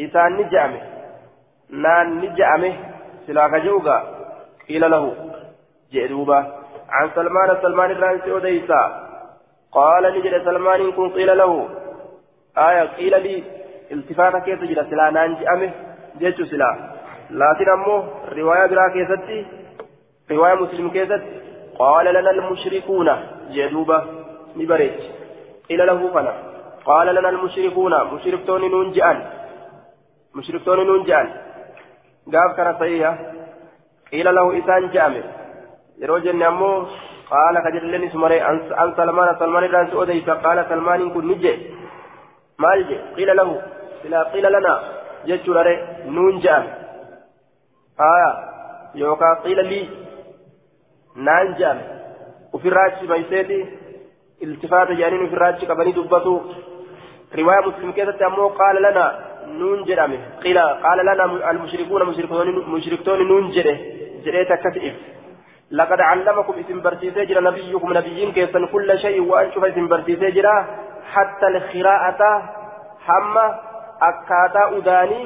[0.00, 0.80] إسان نجأمه
[1.70, 2.74] نان نجأمه
[3.26, 3.98] سلاك جوغا.
[4.68, 5.23] قيل له.
[5.94, 6.08] جئ
[6.88, 8.82] عن سلمان سلمان الرانسي وديسا
[9.72, 11.68] قال نجد سلمان كن قيل له.
[12.58, 13.42] آية قيل لي
[13.92, 15.70] التفاتة كيف تجد سلا؟ نانجي أمه
[16.18, 16.70] جيتش سلا.
[17.30, 18.04] لكن أمه
[18.38, 19.46] رواية برا كيستي
[20.30, 21.22] رواية مسلم كيست
[21.78, 23.08] قال لنا المشركون
[23.50, 23.98] جدوبة
[24.56, 25.00] نبريت
[25.68, 26.34] قيل له فنا.
[26.84, 29.18] قال لنا المشركون مشركتون ننجأن
[30.34, 31.28] مشركتون ننجأن
[32.32, 33.18] قال كان صحيحة
[34.12, 35.43] قيل له إسان جامع
[36.02, 36.76] yeroo jenne ammoo
[37.30, 38.36] qaala ka jedhalleen isumare
[38.82, 41.56] an salmaana salmaan irraan si odeysa qaala salmaaniin kun ni jee
[42.64, 43.54] maal jee qiila lahu
[44.02, 44.74] silaa qiila lana
[45.28, 45.74] jechuudha re
[46.16, 46.64] nuun je'an
[48.02, 48.30] haya
[49.02, 49.84] yookaan qiila lii
[51.28, 51.78] naan je'an
[52.58, 53.58] ofirraachi mayseeti
[54.46, 56.34] iltifaata jedhaniin ofirraachi qabanii dubbatu
[57.40, 59.04] riwaayaa muslim keessatti ammoo qaala lana
[59.58, 62.04] nuun jedhame qiila qaala lana almushrikuuna
[62.74, 63.74] mushriktoonni nuun jedhe
[64.24, 65.14] jedhee takkas ibsa
[65.78, 70.56] لقد علمكم اسم برسيسي جرا نبيكم نبيين كيسن كل شيء وأن شوف اسم برسيسي جرا
[71.12, 72.22] حتى الخراءة
[73.06, 73.46] حمى
[74.08, 75.22] أكاتا أداني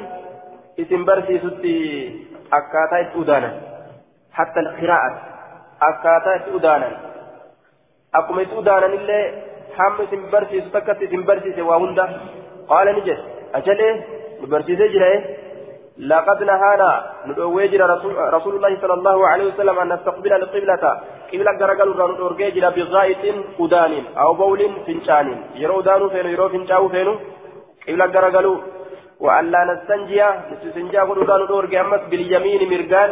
[0.81, 1.79] اسم برسيستي
[2.59, 3.51] أكاتا أدانا.
[4.33, 5.13] حتى القراءة
[5.83, 6.91] أكاتا أدانا.
[8.15, 9.19] أقوم أدانا إلا
[9.77, 12.05] حم اسم برسيس تكت اسم برسيس وهندا
[12.69, 13.19] قال نجد
[13.55, 13.81] أجل
[14.51, 15.13] برسيس جرا
[15.99, 17.11] لقد نهانا.
[17.27, 21.01] ندوي رسول, الله صلى الله عليه وسلم أن نستقبل القبلة.
[21.33, 23.25] قبلة جرجل ندورجي جرا بغاية
[23.61, 25.37] أدان أو بول فنشان.
[25.55, 27.15] يرو دانو فينو يرو فنشاو فينو.
[27.89, 28.55] قبلة جرجلو
[29.21, 33.11] وأن لا نستنجي نستنجا قدو دانو دورجي أمس باليمين مرجان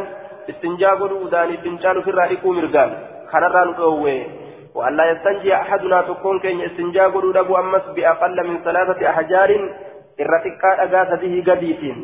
[0.51, 2.91] استنجا قدو داني فنشانو في الرأيكو مرجان
[3.33, 4.19] خنران ندوي
[4.75, 6.61] وأن لا يستنجي أحدنا تكون كين.
[6.61, 9.51] استنجا قدو دبو أمس بأقل من ثلاثة أحجار.
[10.23, 11.99] الرتقاء أغاثته قديسين.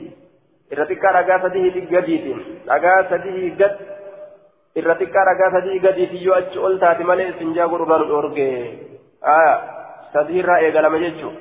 [0.73, 3.75] Irra xiqqaa dhagaa sadii gadiitiin dhagaa sadii gad
[4.81, 8.47] irra xiqqaa dhagaa sadii gadiitiin yoo achi ol taate malee istinjaa godhurraa nu dhoorge
[10.15, 11.35] sadiirraa eegalama jechuun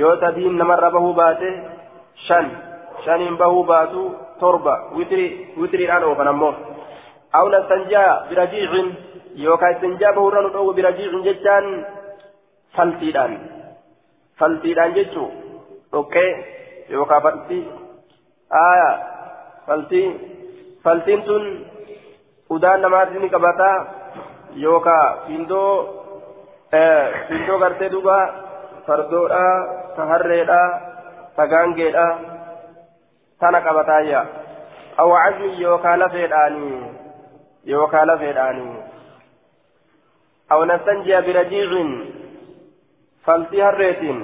[0.00, 1.48] yoo sadiin namarra bahuu baate
[2.26, 2.50] shan
[3.04, 4.02] shaniin bahuu baatu
[4.40, 4.74] torba
[5.60, 6.54] witiriidhaan oofan ammoo
[7.40, 8.88] awna istinjaa birajiicin
[9.44, 11.70] yookaan istinjaa bahurra nu dhoowwe birajiicin jechaan
[12.76, 13.32] faltiidhaan
[14.38, 15.32] faltiidhaan jechuun
[15.92, 16.28] dhoqqee
[16.94, 17.83] yookaan faltii.
[18.62, 18.90] Aya
[19.66, 20.10] faltiin
[20.84, 21.44] faltiin tun
[22.50, 23.76] udaan namaatti ni qabataa
[24.64, 25.72] yookaa findoo
[27.28, 28.18] findoo gartee duuba
[28.86, 29.44] fardoodha
[29.96, 30.60] taharreedha
[31.36, 32.06] tagaangeedha
[33.40, 34.20] tana qabataayya
[35.02, 36.78] awwacazmi yookaa lafeedhaanii
[37.72, 38.74] yookaa lafeedhaanii
[40.54, 41.90] aw nastanjiya birajiicin
[43.26, 44.20] faltii harreetiin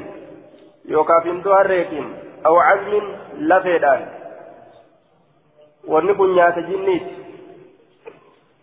[0.95, 2.09] yookaa findoo harreetiin
[2.49, 3.07] aw cazmin
[3.53, 4.03] lafeedhaan
[5.89, 7.15] wanni kun nyaata jinniiti.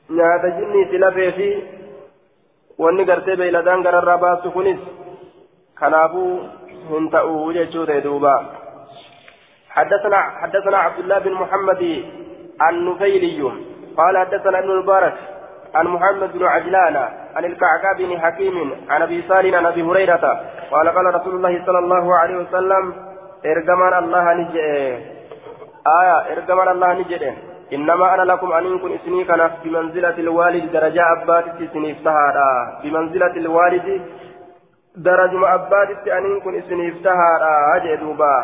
[0.10, 1.50] Nyaata jinniiti lafee fi
[2.78, 4.80] wanni gartee beeyladaan gararraa baastu kunis
[5.76, 6.40] kanaafuu
[6.90, 8.36] hin ta'uu jechuu ta'e duuba.
[9.78, 11.82] حدثنا حدثنا عبد الله بن محمد
[12.70, 13.42] النفيلي
[13.98, 15.14] قال حدثنا ابن المبارك
[15.76, 16.96] عن محمد بن عجلان
[17.36, 18.56] عن الكعكاء بن حكيم
[18.90, 22.94] عن ابي سالم عن ابي هريره قال قال رسول الله صلى الله عليه وسلم
[23.46, 24.68] ارجمان الله نجئ
[25.88, 27.34] آية إرجمان الله نجده.
[27.74, 32.80] إنما أنا لكم أن كن إسني كان بمنزلة الوالد درجة أبات إسني افتهارا.
[32.84, 34.02] بمنزلة الوالد
[34.96, 37.54] درجة أبات أن كن إسني افتهارا.
[37.76, 38.36] أجي دوبا.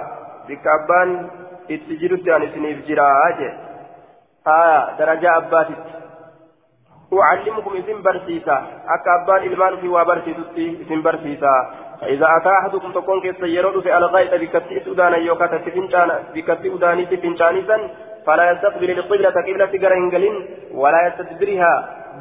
[0.49, 1.29] بك أبان
[1.71, 3.49] اتجرت أن إسني افجرا أجي.
[4.47, 5.67] آية درجة أبات
[7.13, 8.57] أعلمكم إذن برسيسا.
[8.95, 11.55] أكا أبان إلمان في وبرسيسا إذن برسيسا.
[12.03, 17.77] فإذا أتى أحدكم تكون كيس يرد في الغائط بكتي سودانا يوكا تتفنشانا بكتي أداني تفنشانيسا
[18.25, 20.35] فلا يستقبل القبلة قبلة قرنجلين
[20.71, 21.73] ولا يستدبرها.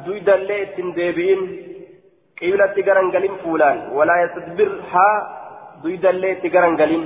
[0.05, 1.39] دويدا ليتن ديبين
[2.41, 3.77] قبلة قرنجلين فولان.
[3.97, 5.07] ولا يستدبرها
[5.83, 7.03] دويدا ليت قرنجلين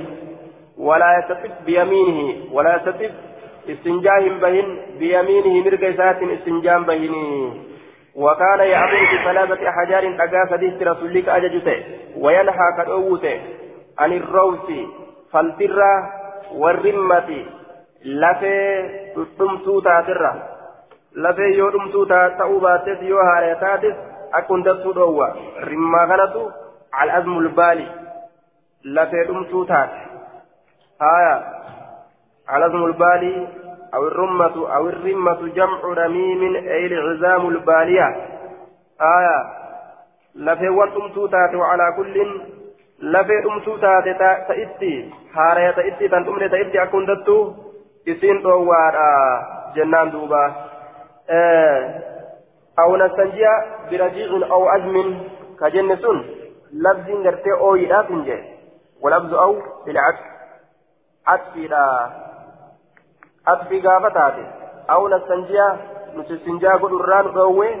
[0.78, 2.54] ولا يستطب بيمينه.
[2.54, 3.12] ولا يستطب
[3.72, 7.54] استنجاه بهن بيمينه مرقسات استنجام بهنه.
[8.18, 11.84] وكان يعبد بثلاثة أحجار أجا سديت رسولك أججته
[12.16, 13.40] وينهى كدوته
[13.98, 14.66] عن الروس
[15.32, 16.12] فالترة
[16.54, 17.44] والرمة
[18.04, 18.88] لفي
[19.38, 20.32] تمسو تاترة
[21.16, 23.96] لفي يو تمسو تاتأو باتت يو هاريتاتس
[24.34, 25.28] أكون دسو دوا
[25.68, 26.50] رمى غنتو
[26.92, 27.88] على أزم البالي.
[28.84, 29.90] لفي تمسو تات
[31.02, 31.34] هايا
[32.48, 33.48] على أزم البالي
[33.94, 38.16] أو الرمة أو الرمة جمع رميم أي العزام البالية.
[39.00, 39.38] آية.
[40.34, 42.40] لفي وأنتم تاتي وعلى كل.
[43.02, 45.10] لفي أمتو تاتي تأتي.
[45.34, 46.08] هارية تأتي.
[46.08, 46.82] تنتم تأتي.
[46.82, 47.54] أكون دتو.
[48.08, 48.94] إسين دوار
[49.76, 50.54] جنان دوبا.
[51.30, 52.02] آه.
[52.78, 53.50] أو نستنجيا
[53.90, 55.18] برجيع أو أزم.
[55.60, 56.24] كجن سن
[63.48, 64.46] لفظ غرتي أو يدافنجي ولفظ أو بالعكس عطفي أطفي قافتاتي
[64.90, 65.76] أو نستنجيا
[66.16, 67.76] نستنجا قد الران قوي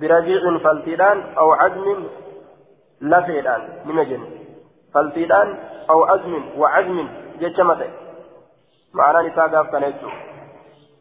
[0.00, 2.04] برجيع فلتيدان أو عزم
[3.00, 4.24] لفيدان نمجن
[4.94, 5.58] فلتيدان
[5.90, 7.08] أو عزم وعزم
[7.40, 7.90] جتشمته
[8.94, 10.08] معنى نساء قافتان يجو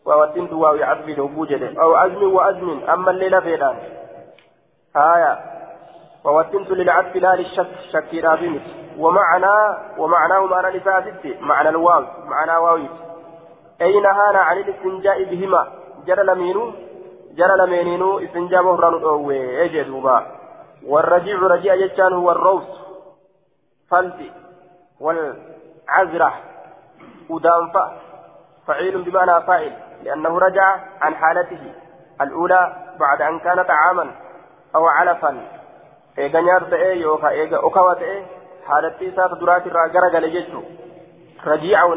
[0.05, 3.75] ووتنت واوي عزم لوبوجده أو عزم وعزم أما اللي لفيدان
[4.95, 5.39] آية
[6.23, 8.61] ووتنت للعزم لا للشك شك رابمت
[8.97, 13.08] ومعنى ومعناه معنى ستي معنى الواو معنى واويت
[13.81, 15.67] أي نهانا عن الاستنجاء بهما.
[16.05, 16.71] جرى لمينو
[17.31, 20.25] جرى لمينينو استنجاء مهران أوي أجدوبا
[20.85, 22.63] والرجيع رجيع يجان هو الروس.
[23.91, 24.31] فلتي
[24.99, 26.33] والعزرة
[27.29, 27.97] ودانفا.
[28.67, 29.73] فعيل بمعنى فاعل.
[30.03, 31.73] لأنه رجع عن حالته
[32.21, 34.11] الأولى بعد أن كان طعاما
[34.75, 35.47] أو علفا.
[36.17, 38.25] إيجا نيار تأي يوكا إيجا أوكاوا تأي.
[38.67, 40.61] حالتي سات درات الراجرة جلجتو
[41.45, 41.93] رجيع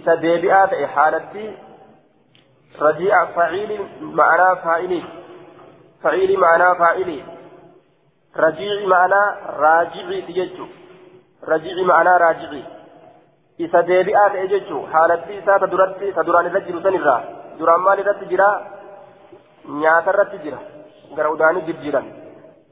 [0.00, 1.44] isa deebi'aa ta'e haalatti
[2.86, 3.78] raji'a faciili
[4.20, 5.04] ma'anaa faa'ilii
[6.02, 7.22] faciili ma'anaa faa'ilii
[8.34, 9.26] rajiici ma'anaa
[9.62, 10.68] raajiciiti jechuu.
[11.42, 12.64] Rajiici ma'anaa raajicii
[13.58, 14.86] isa deebi'aa ta'e jechuu.
[14.92, 17.20] Haalatti isaa ta duratti ta duraan irra jiru sanirraa
[17.58, 18.48] duraan maal irratti jira?
[19.82, 20.58] Nyaatarratti jira.
[21.16, 22.06] Gara udaanii jirjiran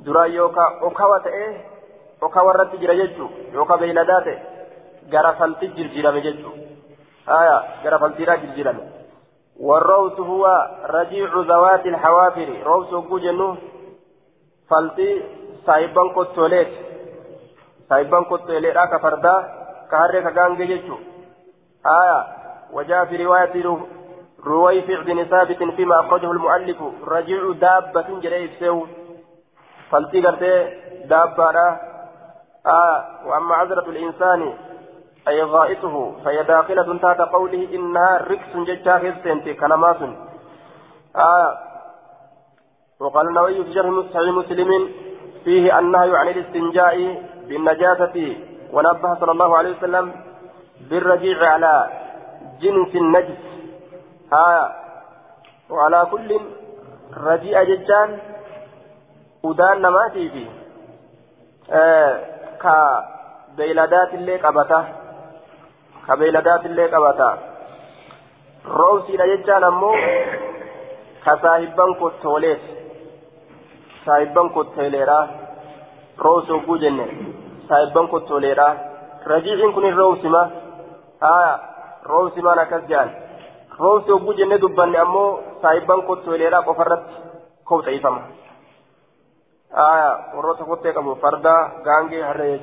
[0.05, 1.45] duraan yookaan okawa ta'e
[2.21, 3.31] okawa irratti jira jechuu.
[3.53, 4.37] Yookaan beeyladaa ta'e.
[5.13, 6.55] Gara salti jirjirame jechuu.
[7.35, 8.85] Haya gara faltiidhaa jijjiirame
[9.61, 12.49] والروس هو رجيع ذوات الحوافر.
[12.65, 13.57] روس وجنو
[14.71, 15.23] فلتي
[15.67, 16.69] سايبان كوتوليت
[17.89, 19.35] سايبان كوتوليت راكا فردا
[19.91, 20.97] كهرة كغانجي جيتشو
[21.87, 22.21] آية
[22.73, 23.77] وجاء في رواية
[24.47, 26.79] رويفع بن ثابت فيما أخرجه المؤلف.
[27.09, 28.87] رجيع دابة جري السيو
[29.91, 30.55] فلتي قرتي
[31.05, 31.45] دابة
[32.67, 34.55] آه وأما عذرة الإنسان
[35.29, 39.97] أي غائطه فهي داخلة تحت قوله إنها ركس ججا خسنت كلمات
[41.17, 41.59] آه.
[43.01, 44.91] وقال النووي في شرح صحيح مسلم
[45.45, 48.37] فيه النهي عن الاستنجاء بالنجاسة
[48.73, 50.13] ونبه صلى الله عليه وسلم
[50.91, 51.91] بالرجيع على
[52.61, 53.43] جنس النجس.
[54.33, 54.73] آه
[55.71, 56.41] وعلى كل
[57.17, 58.19] رجيء ججان
[59.43, 60.47] ودان نماتي في
[61.73, 62.21] آه.
[62.63, 64.39] كبيلادات اللي
[66.09, 67.31] قبته كبيلادات اللي قبته
[68.67, 69.93] روسي ججان أمو
[71.25, 72.63] كصاحبان كتوليت
[74.07, 75.21] صاحبان كتوليرا
[76.19, 77.07] روسو بوجنة
[77.69, 78.69] صاحبان كتوليرا
[79.27, 80.51] رجيء كن الروسي ما
[81.23, 81.61] آه
[82.07, 83.11] روسي ما نكزجان
[83.81, 87.15] roobsi hogguu jennee dubbanne ammoo saayibban kottoileedhaa qofarratti
[87.69, 88.23] kobxeeffama
[90.35, 91.55] warroota kottee qabu farda
[91.87, 92.59] gaangee harree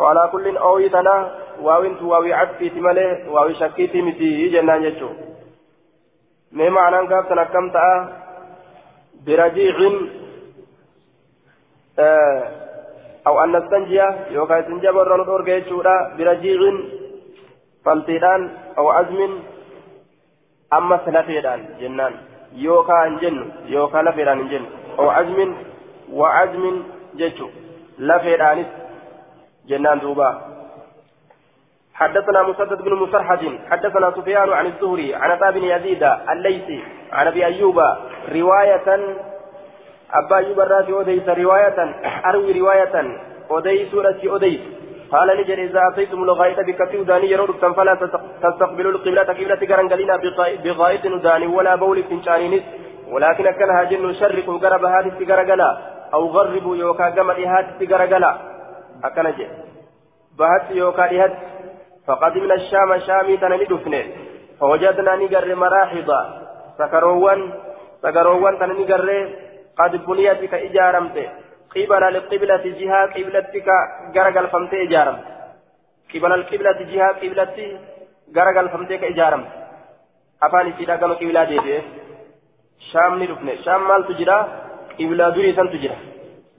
[0.00, 1.30] jechuun walaa kulliin ooyii tana
[1.62, 5.16] waawintu waawii cadfiiti malee waawii shakkiitii miti jennaan jechuun
[6.52, 8.08] mee ma'anaan gaafsan akkam ta'a
[9.24, 10.20] birajiicin
[13.26, 16.60] أو أن نستنجي يوكا يستنجي برا نور جيتشودا برجيع
[17.84, 19.42] فلتيدان أو عزم
[20.70, 22.14] ammas lafeedhaan jennaan
[22.54, 25.50] yookaan hin jennu yookaan lafeedhaan hin jennu oo azmin
[26.12, 26.28] wa
[29.70, 30.30] jennaan duuba
[32.00, 36.02] حدثنا مسدد بن مسرحد حدثنا سفيان عن الزهري عن ابا بن يزيد
[36.32, 36.80] الليثي
[37.12, 37.78] عن أبي أيوب
[38.32, 38.88] رواية
[40.12, 41.78] أبا أيوب الرازي أوديس رواية
[42.24, 42.94] أروي رواية
[43.50, 44.60] أوديس راسي أوديس.
[45.12, 47.94] قال نجري إذا أتيتم الغائط بكفي داني يرود فلا
[48.42, 50.12] تستقبلوا القبلة قبلة كرنجلين
[50.64, 52.62] بغائط داني ولا بول فنشانينس
[53.12, 55.78] ولكن أكلها جن شرقوا قرب هذه السجرجلا
[56.14, 57.68] أو غربوا يوكا جمل هذه
[59.04, 59.46] السجرجلا أكنج
[60.38, 61.32] بهت يوكا إهت
[62.06, 63.94] فقدمنا الشام شامي تنندفن
[64.60, 66.10] فوجدنا نجر مراحض
[66.78, 67.40] سكروان
[68.02, 69.08] سكروان تننجر
[69.78, 71.28] قد بنيت كإجارمته
[71.74, 73.68] قبل القبلة جهة قبلتك
[74.16, 75.16] غرقل فمت إجارم
[76.14, 77.66] قبل القبلة جهة قبلتي
[78.36, 79.42] غرقل فمتك إجارم
[80.42, 81.82] أفاني سيدا كما قبلة ديبه
[82.92, 84.38] شام نرفن شام مال تجرى
[84.98, 85.96] قبلة دوري سن تجرى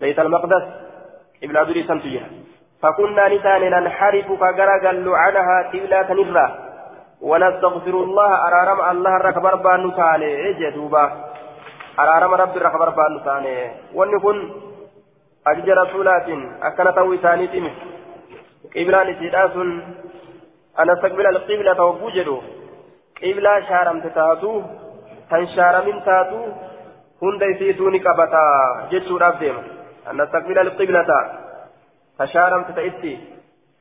[0.01, 0.63] بيت المقدس
[1.43, 2.27] قبلة دوري سن تجرى
[2.81, 6.47] فكنا نتان ننحرف كغرقل عنها قبلة نرى
[7.21, 11.05] ونستغفر الله أرارم الله الركبر بان نتاني جدوبا
[11.99, 13.55] أرارم رب الركبر بان نتاني
[13.95, 14.37] ونكن
[15.45, 17.71] ajaja rasuulaatiin akkana ta'uu isaaniiti mi
[18.73, 19.71] qiblaan isiidhaa sun
[20.83, 22.35] ana saqbila alqibla ta hogguu jedhu
[23.19, 24.51] qiblaa shaaramte taatu
[25.29, 26.41] tan shaaramin taatu
[27.21, 27.89] hunda isiituu
[30.09, 31.19] ana saqbila alqiblata
[32.17, 33.13] ta shaaramte ta'itti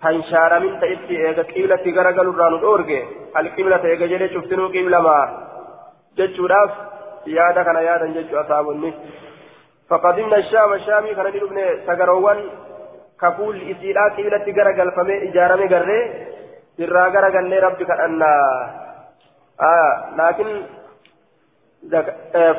[0.03, 2.99] tan shaaramin ta'itti eega qiblatti garagalurraa nu dhoorge
[3.41, 5.25] alqiblata eega jedhee cuftinuu qiblamaa
[6.18, 6.71] jechuudhaaf
[7.39, 8.93] yaada kana yaadan jechuu asaabonni
[9.91, 12.39] فقدمنا الشام الشامي كان ابن سجروان
[13.21, 16.01] كقول إسيرا كيلة جرجل فمي إجارة جرّي
[16.77, 18.23] سرا جرجل ربي كأن
[19.61, 20.49] آه لكن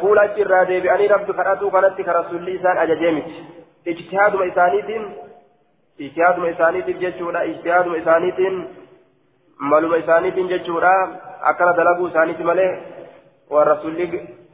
[0.02, 3.36] fuula achi irraa deebi'anii rabbi kadhatu kanatti ka rasulli isaan ajajee miti
[3.86, 5.06] ijtihaaduma isaaniitiin
[6.00, 8.58] ijtihaaduma isaaniitiif jechuudha ijtihaaduma isaaniitiin
[9.58, 10.94] maluma isaaniitiin jechuudha
[11.42, 12.72] akkana dalaguu isaaniiti malee
[13.50, 14.08] waan rasulli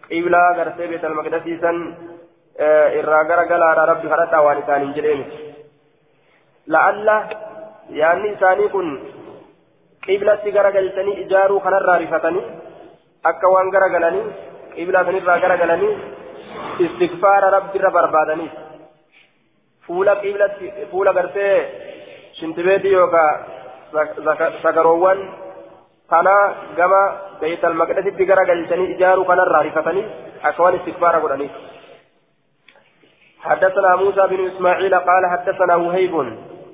[0.10, 1.78] qiblaa gartee beetal maqdasiisan
[3.00, 5.38] irraa gara galaadha rabbi kadhadhaa waan isaaniin jedhee miti
[6.68, 7.18] la'alla
[8.02, 8.88] yaanni isaanii kun
[10.08, 12.46] qiblatti gara galchanii ijaaruu kanarraa rifatanii
[13.24, 13.90] akka waan gara
[14.78, 15.98] galanii قبلة سنرى غرغلني
[16.82, 18.48] استغفار رب رب بربادني
[19.88, 20.58] فولا قبلة
[20.92, 21.66] فولا غرتي
[22.40, 23.26] شنتبيتي يوكا
[24.64, 25.20] سكروان
[26.08, 26.36] kana
[26.78, 27.02] gama
[27.42, 30.06] beeytal maqdasitti gara galchanii ijaaruu kanarraa rifatanii
[30.44, 31.52] akkawaan istikbaara godhaniif
[33.48, 36.14] حدثنا موسى بن إسماعيل قال حدثنا وهيب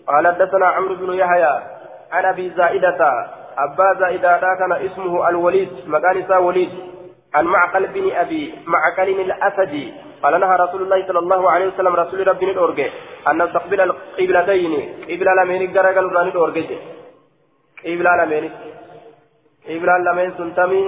[0.07, 1.53] قال حدثنا عمرو بن يحيى
[2.11, 2.99] عن أبي زائدة
[3.57, 6.71] أبا زائدة كان اسمه الوليد مكان وليد.
[7.33, 9.93] عن معقل بن أبي معقل الأسدي.
[10.23, 12.91] قال نهى رسول الله صلى الله عليه وسلم رسول ربنا الاورجي
[13.27, 14.73] أن نستقبل القبلتين.
[15.03, 16.77] قبل لمن غرغل ران الاورجي
[17.83, 18.49] قبل لمن.
[19.67, 20.83] قبلان لمن سنتمي.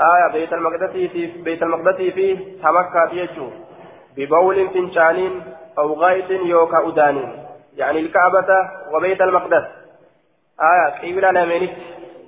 [0.00, 3.50] آية بيت المقدس في بيت المقدس في تمكة يجو
[4.16, 5.42] ببول فنشانين
[5.78, 7.30] أو غاية يوكا أدانين.
[7.76, 8.50] يعني الكعبة
[8.92, 9.64] وبيت المقدس.
[10.60, 11.68] آية قبلة لمن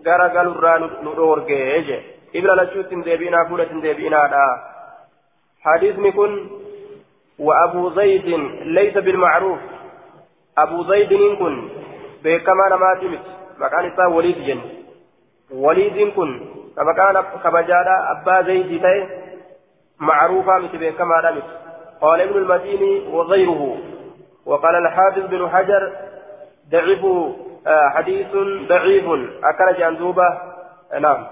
[0.06, 1.40] غرقل الران نور
[2.34, 4.30] قبلة لشوت ديبينا فولة ديبينا
[5.64, 6.50] حديث نكون
[7.38, 8.26] وأبو زيد
[8.64, 9.58] ليس بالمعروف
[10.58, 11.70] أبو زيد نكون
[12.24, 13.20] بكما نماتمت
[13.58, 14.60] مكان وليد جن
[15.50, 16.40] وليد كن
[16.76, 19.08] كما كان كبجادا أبا زيد تاي
[20.00, 21.42] معروفا مثل كما رمت
[22.00, 23.78] قال ابن المديني وغيره
[24.46, 25.92] وقال الحافظ بن حجر
[26.70, 27.00] ضعيف
[27.66, 28.26] حديث
[28.68, 29.04] ضعيف
[29.44, 30.38] أكل جندوبة
[31.00, 31.26] نعم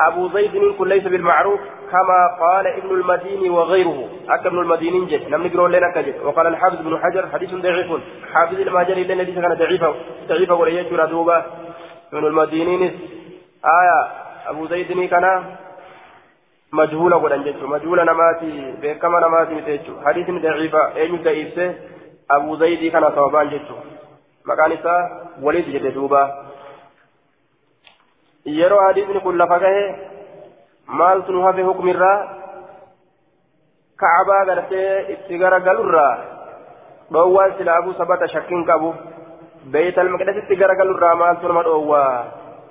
[0.00, 4.08] أبو زيد كن ليس بالمعروف كما قال ابن المديني وغيره.
[4.28, 7.92] أكل ابن المديني جد لم نقرأ لنا كجد وقال الحافظ بن حجر حديث ضعيف.
[8.32, 9.94] حافظ المهاجر إلا الذي كان ضعيفا
[10.28, 11.44] ضعيفا وليجر دوبة.
[12.12, 12.82] من المدينين
[13.64, 14.08] آية
[14.46, 15.44] أبو زيد كان
[16.72, 18.74] مجهولة قدن جيتشو مجهولة نماتي.
[18.82, 21.74] بكما نماتي تيتشو حديث ضعيفة أين ضعيفة
[22.30, 23.74] أبو زيد كان صوابان جيتشو
[24.46, 24.72] مكان
[25.42, 26.45] وليد جد دوبا
[28.46, 29.84] yeroo hadiisni kun lafa gahe
[30.86, 32.18] maaltu nu hafe hukumirraa?
[33.96, 36.14] Kacbaa gartee itti garagalurraa
[37.12, 38.94] dhoowwaan silaafuu sabata shakkiin qabu.
[39.66, 42.24] بيت المقدس تجرجل الرامال ثم الأوى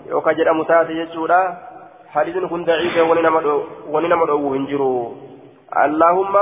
[0.06, 1.58] يوكا جرى متاتي يجودا
[2.14, 2.96] حديث كن ضعيف
[3.94, 5.14] وننما الأوى هنجرو
[5.86, 6.36] اللهم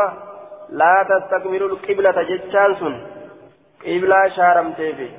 [0.70, 2.96] لا تستكبروا القبلة جتشانسون
[3.86, 5.10] قبلة شارم تيفي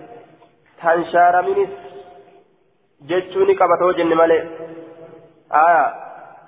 [0.82, 1.04] تان
[3.09, 4.38] شارمينيس جتشوني قبطو جن مالي
[5.52, 5.94] آية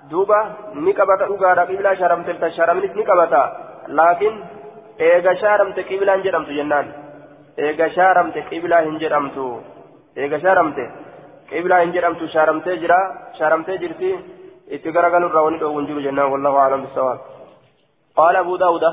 [0.09, 0.39] دوبا
[0.73, 3.41] ni qabata dhugaadha qiblaa shaaramteef ta shaaraminis ni qabata
[3.87, 4.43] laakiin
[4.99, 6.87] eega shaaramte qiblaan jedhamtu jennaan
[7.57, 9.63] eega shaaramte qiblaa hin jedhamtu
[10.15, 10.83] eega shaaramte
[11.49, 12.99] qiblaa hin jedhamtu shaaramtee jira
[13.39, 14.09] shaaramtee jirti
[14.67, 17.19] itti garagalurraa wani dhoowwun jiru jennaan wallahu aclam bisawaab
[18.17, 18.83] قال أبو داود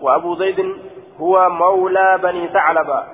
[0.00, 0.76] وأبو زيد
[1.20, 3.04] هو مولى بني ثعلبة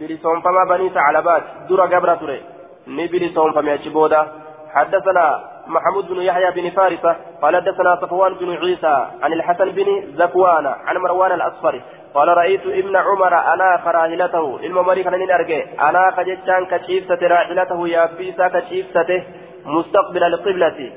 [0.00, 2.42] بلسون فما بني ثعلبات درى قبرة تري
[2.86, 4.32] نبلسون فما يجبودا
[4.74, 10.66] حدثنا محمود بن يحيى بن فارسة قال حدثنا صفوان بن عيسى عن الحسن بن زكوان
[10.66, 11.82] عن مروان الأصفر
[12.14, 14.56] قال رأيت ابن عمر أنا راحلته.
[14.56, 19.22] الممري كان نرجع أنا كجتان كشيفسة راحلته يا بيسا كشيفسته
[19.64, 20.92] مستقبل القبلة.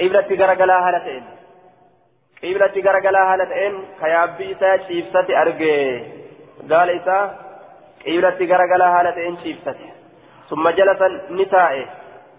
[0.00, 1.24] قبلة غرغلا هالتين.
[2.42, 6.00] قبلة غرغلا هالتين كيا بيسا شيفسة أرجع.
[6.70, 7.18] قال إسا
[8.06, 9.95] قبلة غرغلا هالتين شيفسته
[10.50, 11.72] ثم جلس النساء.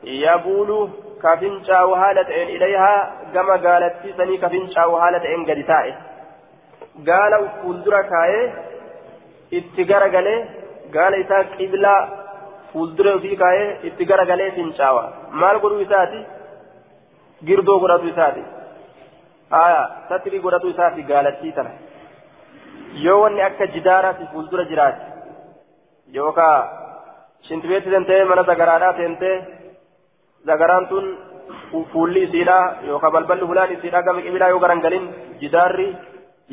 [0.04, 0.90] يقول
[1.24, 2.96] كفنشاو هالة إليها؟
[3.34, 5.96] كما قالت سني كفنشاو هالة إن قد تائه.
[7.08, 7.32] قال
[7.62, 8.54] فولدرا كاي
[9.54, 10.36] اتقر قالي
[10.96, 11.96] قال إسا قبلة
[12.74, 16.22] فولدرا في كاي اتقر قالي فنشاوا مال قدو إساتي؟
[17.46, 18.44] girdoo godhatu isaati
[19.64, 21.72] aya satrii godhatu isaati gaalattii tana
[23.06, 25.02] yoo wanni akka jidaaraati fuuldura jiraate
[26.18, 26.58] yookaa
[27.42, 29.36] shintibeetti seentee mana zagaraadhaa seentee
[30.46, 31.06] zagaraan tun
[31.92, 32.58] fuulli isiidha
[32.88, 35.06] yookaan balballi hulaan isiidha gama qibilaa yoo garangalin
[35.42, 35.90] jidaarri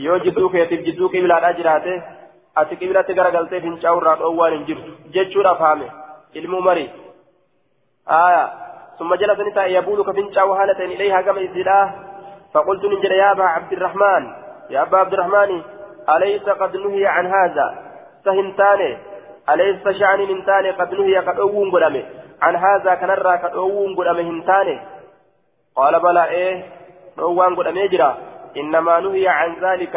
[0.07, 1.95] yoo jidduu keetiif jidduu qibilaadhaa jiraate
[2.63, 5.89] ati qibilatti garagaltee fincaa'urraa dhoowwaan hin jirtu jechuudhaaf haame
[6.43, 6.91] ilmuu marii
[8.21, 8.47] aayaa
[8.99, 11.91] ثم جلس نساء يبول كفنشا وهالة إليها كما إسيلا
[12.55, 14.23] فقلت ننجل يا أبا عبد الرحمن
[14.71, 15.63] يا أبا عبد الرحمن
[16.15, 17.67] أليس قد نهي عن هذا
[18.25, 18.91] سهنتاني
[19.51, 22.05] أليس شأن هنتاني قد نهي قد أوون قدامي
[22.43, 24.81] عن هذا كنرى قد أوون قدامي هنتاني
[25.77, 26.65] قال بلى إيه؟
[27.19, 28.17] أوان قدامي جرا
[28.57, 29.95] إنما نهي عن ذلك.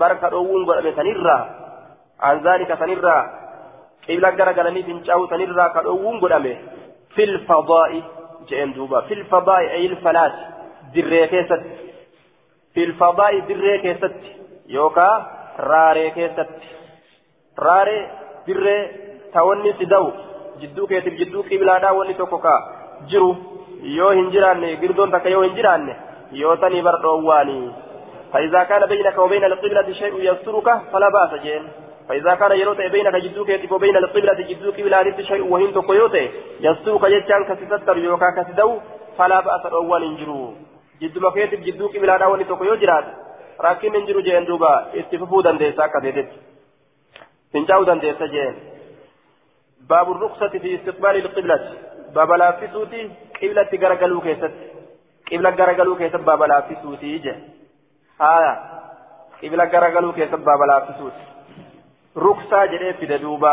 [0.00, 1.38] بركة أوون قدامي سنرى
[2.20, 3.18] عن ذلك سنرى
[4.08, 6.56] قبلة قرقلني فنشاو سنرى قد أوون قدامي
[7.14, 8.02] في الفضاء
[8.48, 9.00] جئن دوبا.
[9.00, 10.32] في الفضاء أي الفلاس
[10.94, 11.62] دري كيست.
[12.74, 14.16] في الفضاء دري كيست.
[14.66, 15.26] يوكا
[15.60, 16.50] راري كيست.
[17.58, 18.08] راري
[18.48, 18.76] دري
[19.34, 20.06] تاوني سدو
[20.60, 22.54] جدو كيتب جدو قبلادا وني توكوكا
[23.10, 23.30] جرو
[23.96, 25.94] yoo hin jiraanne girdoon takka yoo hin jiraanne
[26.32, 27.70] يوتني بردواني
[28.32, 31.68] فإذا كان بينك وبين القبلة شيء يسترك فلا بأس جين
[32.08, 36.28] فإذا كان يروت بينك جدوك وبين القبلة جدوك بلا شيء وهين تقيوته
[36.60, 38.78] يسترك جتان كستتر يوكا كسدو
[39.18, 40.54] فلا بأس أول انجرو
[41.02, 43.04] جد مكيتب جدوك بلا داوني تقيو جرات
[43.60, 46.30] راكين انجرو جين دوبا اتففو دنديسا كديدت
[47.52, 48.54] تنجاو دنديسا جين
[49.90, 51.72] باب الرخصة في استقبال القبلة
[52.14, 53.10] باب لا في سوتي
[53.42, 54.54] قبلة غرغلو كيست
[55.32, 57.58] قبلة غرغلو كيست باب لا في سوتي جين
[58.18, 58.52] haya
[59.40, 61.22] qibla garagaluu keessatti baaba laaffisuuti
[62.24, 63.52] ruksaa jedhee fide duuba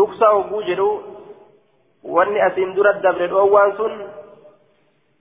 [0.00, 0.88] ruksaa hogguu jedhu
[2.16, 3.94] wanni asiin dura dabre dhoowwaan sun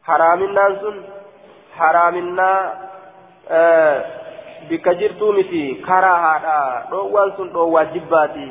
[0.10, 1.00] haraaminaan sun
[1.80, 2.60] haraaminaa
[4.70, 6.57] bikka jirtuu miti karaa haadha
[6.91, 8.47] dhoowwaan sun dhoowwaa jibbaati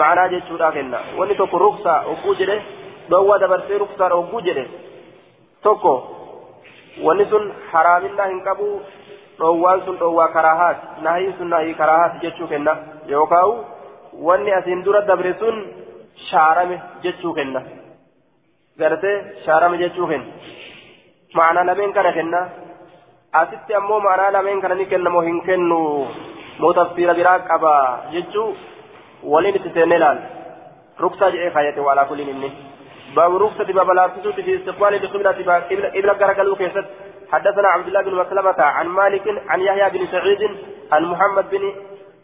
[0.00, 2.56] ma'anaa jechuudha kenna wanni tokko ruksaa hogguu jedhe
[3.10, 4.64] dhoowwaa dabarsee ruksaadha hogguu jedhe
[5.66, 5.92] tokko
[7.06, 8.68] wanni sun haraaminaa hin qabu
[9.38, 12.74] dhoowwaan sun dhoowwaa karaahaati nahiin sun nahii karaahaati jechuu kenna
[13.14, 13.54] yookaan
[14.28, 15.56] wanni asiin dura dabre sun
[16.30, 16.76] shaarame
[17.06, 17.62] jechuu kenna
[18.82, 19.16] gartee
[19.46, 20.30] shaarame jechuu kenna
[21.38, 22.40] ma'anaa lameen kana kenna
[23.42, 25.80] asitti ammoo ma'anaa lameen kana ni kenna moo hin kennu.
[26.58, 27.72] Moo tafsiira biraa qaba
[28.12, 28.48] jechuu
[29.32, 30.22] waliin itti seennee ilaala
[31.04, 32.52] ruksaa jedhee kaayate waalaa kuliin inni.
[33.18, 36.84] رخصة باب الأرسل في استقبال القبلة قبلة قرقلوا كيست
[37.32, 40.42] حدثنا عبد الله بن مسلمة عن مالك عن يحيى بن سعيد
[40.92, 41.72] عن محمد بن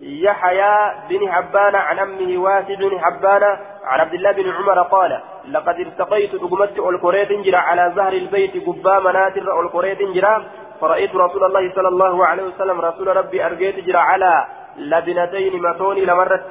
[0.00, 0.74] يحيى
[1.10, 3.42] بن حبان عن أمه واسع بن حبان
[3.84, 8.98] عن عبد الله بن عمر قال لقد ارتقيت أقمت القريت جرا على ظهر البيت قبا
[9.06, 10.44] مناتر القريت جرا
[10.80, 16.44] فرأيت رسول الله صلى الله عليه وسلم رسول ربي أرقيت جرا على لبنتين متوني لمرت.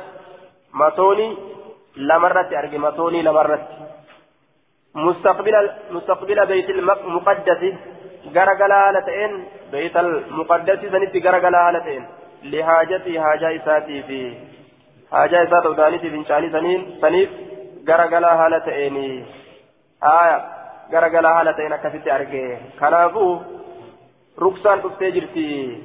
[0.74, 1.38] متوني
[1.98, 3.68] لمرت أرقي متوني لمرت.
[4.96, 7.62] مستقبل مستقبل بيت المقدس
[8.36, 12.08] غرغلا هالتين بيت المقدس سنتي غرغلا هالتين
[12.44, 14.38] لحاجتي حاجة إساتي في
[15.12, 16.82] حاجة إسات ودانيتي في شاني سنين.
[17.02, 17.30] سنيف
[17.90, 19.26] غرغلا هالتين
[20.04, 20.38] آية
[20.94, 22.58] غرغلا هالتين أكست أرجع
[24.40, 25.78] كنافو ركسان تفتجرتي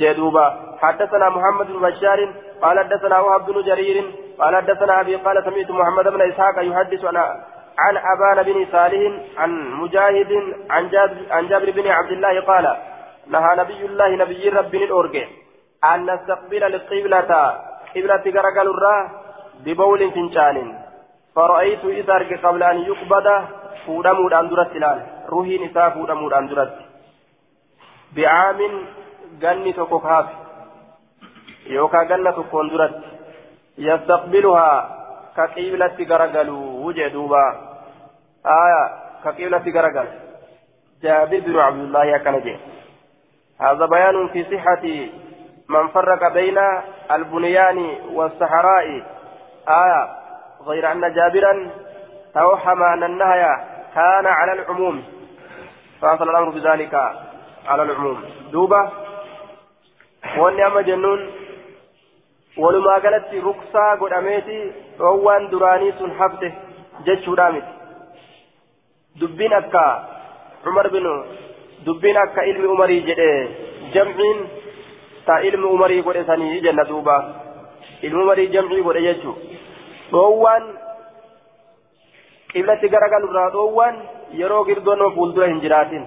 [0.00, 4.04] جدوبا حدثنا محمد بن بشار قال حدثنا وهب بن جرير
[4.38, 7.16] قال حدثنا أبي قال سمعت محمد بن إسحاق يحدث عن
[7.78, 9.02] عن أبان بن صالح
[9.38, 9.50] عن
[9.80, 10.32] مجاهد
[10.70, 10.90] عن
[11.30, 12.76] عن جابر بن عبد الله قال
[13.26, 15.16] نهى نبي الله نبي رب الأورج
[15.84, 17.54] أن نستقبل القبلة.
[17.94, 19.10] قبلة غرقل الراه
[19.64, 20.78] ببول فنشان
[21.36, 23.26] فرأيت إذا قبل أن يقبض
[23.86, 24.98] فودمود أن درت الآن
[25.28, 26.32] روحي نساء فودمود
[28.16, 28.58] بعام
[29.40, 30.26] جنة كوكاف
[31.66, 33.00] يوكا جنة كون درت
[33.78, 34.98] يستقبلها
[35.36, 36.50] كقبلة غرقل
[36.84, 37.46] وجه دوبا
[38.46, 38.82] آية
[39.24, 40.08] كقيلة غرقل
[41.02, 42.56] جابر بن عبد الله كنجي
[43.60, 44.84] هذا بيان في صحة
[45.68, 46.58] من فرق بين
[47.10, 47.78] البنيان
[48.12, 48.86] والصحراء
[49.68, 50.02] آية
[50.66, 51.70] غير أن جابرا
[52.34, 53.42] توحم أن النهي
[53.94, 55.04] كان على العموم
[56.02, 56.94] فأصل الأمر بذلك
[57.68, 58.18] على العموم
[58.52, 58.82] دوبة
[60.38, 61.20] والنعم جنون
[62.56, 66.52] ولما قالت ركسا قد أميتي روان دراني سنحبته
[67.06, 67.78] جتشو دامت
[69.20, 69.84] dubbiin akka
[70.66, 71.12] umar binu
[71.86, 73.30] dubbiin akka ilmi umarii jedhe
[73.94, 74.38] jamciin
[75.26, 77.16] ta ilmi umarii godhe sanii jenna duuba
[78.02, 79.32] ilmi umarii jamcii godhe jechu
[80.12, 80.64] dhoowwaan
[82.52, 83.96] qiblatti garagalurraa dhoowwaan
[84.40, 86.06] yeroo girdoon nama fuuldura hin jiraatin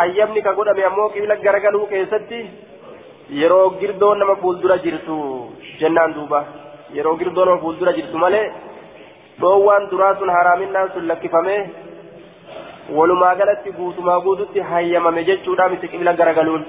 [0.00, 2.40] hayyamni ka godhame ammoo qibla garagaluu keessatti
[3.40, 5.16] yeroo girdoon nama fuuldura jirtu
[5.80, 6.40] jennaan duuba
[6.96, 8.46] yeroo girdoon nama fuuldura jirtu malee
[9.40, 11.60] dhoowwaan duraa sun haraaminaan sun lakkifamee
[12.98, 16.66] walumaa galatti guutumaa guututti hayyamame jechuudha miti qibla garagaluun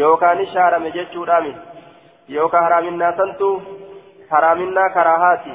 [0.00, 1.42] yookaan shaarame jechuudha
[2.36, 3.48] yookaan haraaminaa santu
[4.30, 5.54] haraaminaa karaahaati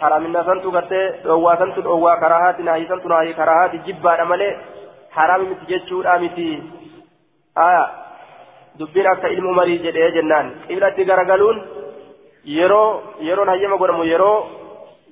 [0.00, 4.52] haraaminaa santu gartee dhoowwaa santu dhoowwaa karaahaati naahii santu naahii karaahaati jibbaadha malee
[7.66, 7.84] aya
[8.78, 11.58] dubbiin akka ilmu marii jedhee jennaan qiblatti garagaluun
[12.58, 12.86] yeroo
[13.28, 14.36] yeroon hayyama godhamu yeroo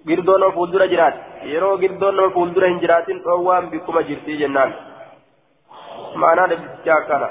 [0.08, 4.72] girdoon nama fuuldura jiraate yeroo girdoon nama fuuldura hin jiraatin dhoowwaan bikkuma jirtii jennaan
[6.24, 7.28] maanaa dhabbicha akkana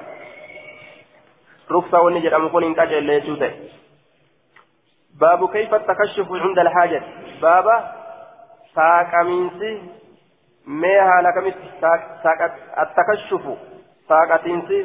[1.76, 3.53] ruksa wanni jedhamu kun hin qaceelle jechuu ta'e
[5.24, 7.09] baabu kayfa takashufu cinda alhaajati
[7.41, 7.76] baaba
[8.78, 9.72] saaqamiinsi
[10.84, 11.67] mee haala kamitti
[12.84, 13.57] attakashufu
[14.07, 14.80] saaqatiinsi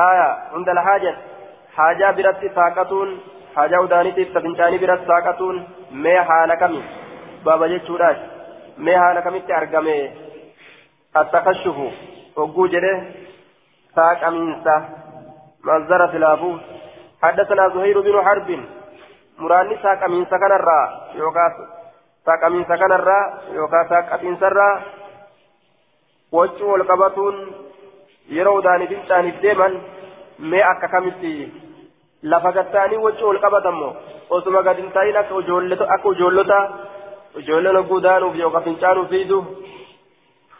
[0.00, 1.22] aya cinda alhaajati
[1.76, 3.14] haajaa biratti saaqatuun
[3.54, 5.62] haajaa udaanitiif tafincaanii biratti saaqatuun
[6.06, 6.82] mee haala kami
[7.44, 8.26] baaba jechuudhaan
[8.88, 9.96] mee haala kamitti argame
[11.16, 11.76] التكشف
[12.36, 13.02] وجوجره
[13.96, 14.76] ساق أمينسا
[15.64, 16.58] مصدر خلافه
[17.22, 18.48] حدثنا زهير بن حرب
[19.38, 20.80] مراني ساق أمينسا كان الرا
[21.14, 21.52] يوكاس
[22.28, 23.20] الرا
[23.52, 24.82] يوكاس ساق أمينسا الرا
[26.32, 27.36] وجه والقبطون
[28.30, 29.72] yeroo udaaniif hincaaniif deeman
[30.50, 31.30] mee akka kamitti
[32.22, 33.96] lafa gattaanii wajji ol qabatamoo
[34.36, 35.40] osuma gad hin taa'in akka
[36.12, 36.58] ijoollota
[37.40, 39.38] ijoolleen hogguu daanuuf yookaan fincaanuuf fiidu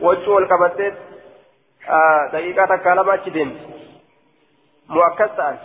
[0.06, 0.90] wajji ol qabattee
[2.32, 3.64] daqiiqaa takkaa lama achi deemti
[4.96, 5.62] mu'akkas ta'an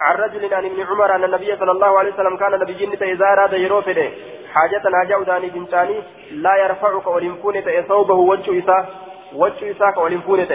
[0.00, 3.52] عن رجل عن ابن عمر أن النبي صلى الله عليه وسلم كان نبيين إذا أراد
[3.52, 4.08] يروفده
[4.54, 8.86] حاجة حاجة داني بنتاني لا يرفعك ولمكون ثوبه وجه إساه
[9.34, 10.46] وجه إساه ولمكون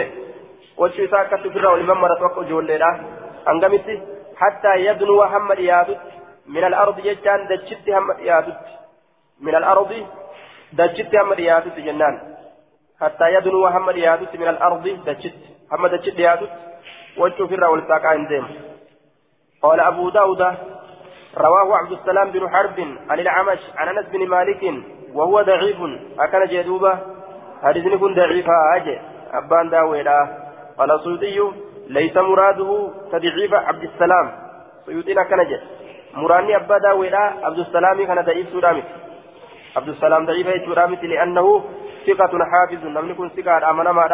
[0.76, 2.90] وجه إساه كتفر ولمن توقع جوليرا
[3.48, 3.86] أنقمت
[4.36, 6.00] حتى يدنو هم إيادت
[6.46, 8.60] من الأرض يجان دجت هم إيادت
[9.40, 10.06] من الأرض
[10.72, 12.36] دجت هم إيادت جنان.
[13.00, 15.38] حتى يدنو هم إيادت من الأرض دجت
[15.72, 16.50] هم دجت إيادت
[17.18, 18.48] وجه فر والساقا عندهم.
[19.62, 20.42] قال أبو داود
[21.38, 22.78] رواه عبد السلام بن حرب
[23.10, 24.74] عن العمش عن أنس بن مالك
[25.14, 25.76] وهو ضعيف.
[26.18, 26.98] أكن جدوبة.
[27.62, 28.98] حديث كن ضعيفا أجي.
[29.32, 30.18] أبان داويدا.
[30.78, 31.52] قال سيوطي
[31.88, 34.32] ليس مراده تضعيف عبد السلام.
[34.86, 35.62] سيوطينا كان جد
[36.14, 37.22] مراني أبا داويدا.
[37.46, 38.84] عبد السلام كان ضعيف سورامت
[39.76, 41.64] عبد السلام ضعيف سورامت لأنه
[42.06, 42.84] ثقة حافظ.
[42.84, 43.70] لم يكن ثقة.
[43.70, 44.08] أمنا ما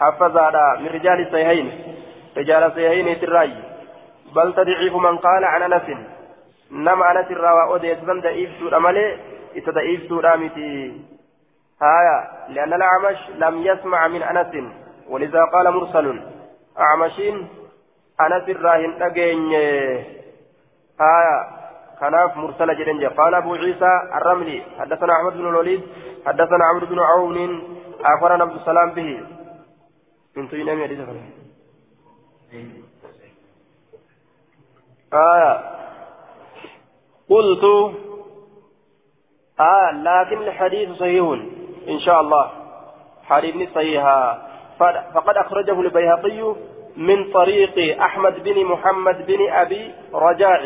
[0.00, 0.36] حفظ
[0.80, 1.94] من رجال الصحيحين.
[2.36, 3.52] رجال الصحيحين تراي
[4.34, 5.88] بل تضعيف من قال عن أنس.
[6.72, 9.18] أنس الروا أوديت من ضعيف سورة مالي
[9.56, 11.00] إتضعيف سورة متي
[11.82, 14.72] هايا لأن الأعمش لم يسمع من أنس
[15.08, 16.22] ولذا قال مرسل
[16.78, 17.48] أعمشين
[18.20, 19.52] أنس الراهن أجين
[21.00, 21.62] هايا
[22.00, 25.82] كناف مرسل جدنجة قال أبو عيسى الرملي حدثنا أحمد بن الوليد
[26.26, 27.62] حدثنا عمرو بن عون
[28.04, 29.20] أخبرنا عبد السلام به
[30.36, 30.74] من يا
[35.12, 35.81] آية
[37.30, 37.64] قلت
[39.60, 41.24] آه لكن الحديث صحيح
[41.88, 42.50] إن شاء الله.
[43.24, 44.36] حديث صحيح.
[45.14, 46.54] فقد أخرجه البيهقي
[46.96, 50.64] من طريق أحمد بن محمد بن أبي رجاع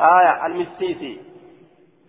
[0.00, 1.20] آية المسيسي.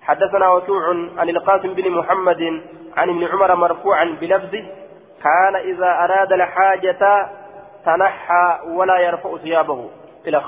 [0.01, 0.87] حدثنا وكوع
[1.17, 2.61] عن القاسم بن محمد
[2.97, 4.65] عن ابن عمر مرفوعا بلفظه.
[5.23, 7.29] كان إذا أراد الحاجة
[7.85, 9.89] تنحى ولا يرفع ثيابه.
[10.27, 10.41] إلى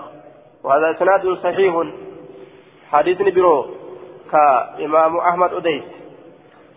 [0.63, 1.73] وهذا إسناد صحيح.
[2.91, 3.65] حديث برو
[4.31, 5.83] كإمام أحمد أديس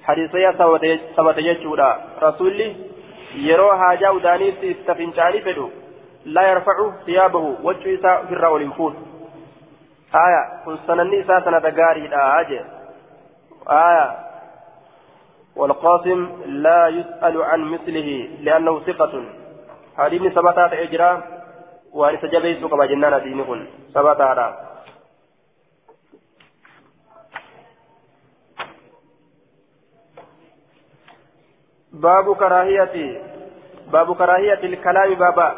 [0.05, 0.53] حديث يا
[1.17, 1.91] ثبت يجودا.
[2.23, 2.77] رسولي
[3.35, 5.71] يرو حاجة وداني استفنشاني فدو.
[6.25, 8.95] لا يرفع ثيابه وجه إساء في الرول الفول
[10.15, 12.61] آية كن سنني إساء سنة لا أجي.
[13.69, 14.07] آية
[15.57, 19.23] والقاسم لا يسأل عن مثله لأنه ثقة.
[19.99, 21.23] حديث ثبتات إجرام
[21.95, 23.47] waan isa jabeessuu qaba jennaan adiini
[32.03, 33.21] باب كراهية
[33.93, 35.49] باب كراهية الكلام بابا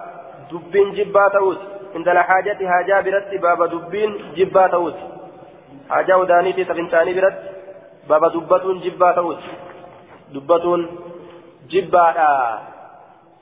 [0.52, 1.58] دبين جبا تؤت
[1.94, 4.96] عند الحاجة حاجة برت بابا دبين جبا تؤت
[5.90, 7.36] حاجة وداني في تفنتاني برت
[8.08, 9.38] بابا دبتون جبا تؤت
[10.34, 10.80] دبتون
[11.70, 12.04] جبا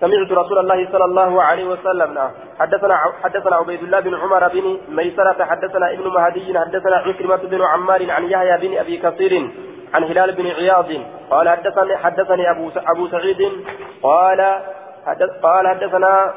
[0.00, 2.30] سمعت رسول الله صلى الله عليه وسلم.
[2.60, 5.44] حدثنا حدثنا عبيد الله بن عمر بن ميسرة.
[5.44, 6.58] حدثنا ابن مهدي.
[6.58, 9.32] حدثنا عكرمة بن عمار عن يحيى بن أبي كثير.
[9.94, 10.90] عن هلال بن عياض
[11.30, 13.40] قال حدثني حدثني أبو أبو سعيد
[14.02, 14.40] قال
[15.06, 16.34] حدث قال حدثنا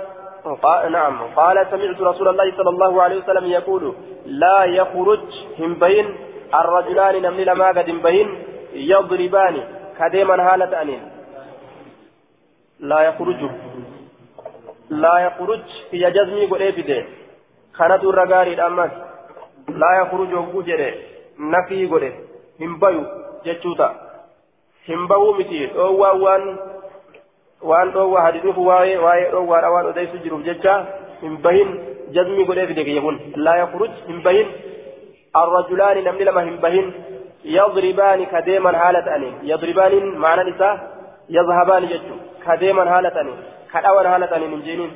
[0.62, 3.96] قال نعم قال سمعت رسول الله صلى الله عليه وسلم يقول
[4.26, 5.26] لا يخرج
[5.60, 6.16] هم بين
[6.54, 8.28] الرجلان نمل لما قد بين
[8.74, 9.64] يضربان.
[10.00, 11.02] كديما هالة أنين
[12.80, 13.50] لا يخرج.
[14.90, 16.46] لا يخرج في جزمي
[17.78, 18.92] كانت الرغاري الأمس.
[19.70, 20.94] لا يخرج وجره
[21.40, 22.14] نفي قل
[22.62, 23.27] همبيو.
[23.46, 23.90] جتشوتا
[24.90, 26.58] همبو متي أو وان
[27.70, 30.74] waan dhoowwaa hadiisuuf waa'ee waa'ee dhoowwaadha waan odeysu jiruuf jecha
[31.22, 31.72] hin bahin
[32.18, 33.18] jazmii godhee fide kiyya kun
[33.48, 34.48] laa yakhruj hin bahin
[36.08, 36.94] namni lama hin bahin
[37.56, 40.76] yadribaani ka deeman haala ta'aniin yadribaaniin maanaan isaa
[41.40, 43.34] yazhabaani jechuudha كديما هالتاني
[43.74, 44.92] كداwan هالتاني من جينين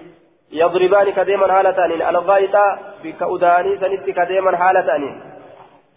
[0.52, 2.66] يضربان كديما هالتاني الغايطة
[3.04, 4.52] بك أداني سنت كديما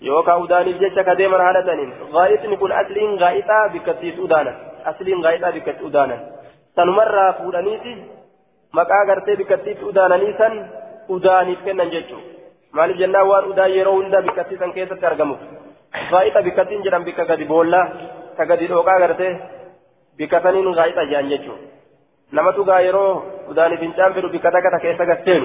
[0.04, 4.52] هالتاني يوكا أداني جيتش كديما هالتاني غايطني كن أسلين غايطة بكتيت أدانا
[4.86, 6.16] أسلين غايطة بكت أدانا
[6.76, 7.94] سنمرة فودانيتي
[8.74, 10.54] maqaa gartee bikkattiitti udaananii san
[11.14, 12.26] udaaniif kennan jechuudha
[12.76, 15.36] maaliif jennaan waan udaa yeroo hunda bikkattii san keessatti argamu
[16.10, 17.84] faayixa bikkattiin jedhan bikka gadi boollaa
[18.36, 19.32] ka gadi dhooqaa gartee
[20.18, 21.54] بكتنين غايطة جان جتشو
[22.32, 25.42] نما تقا يرو وداني فنجان فدو بكتا كتا كيسا قستين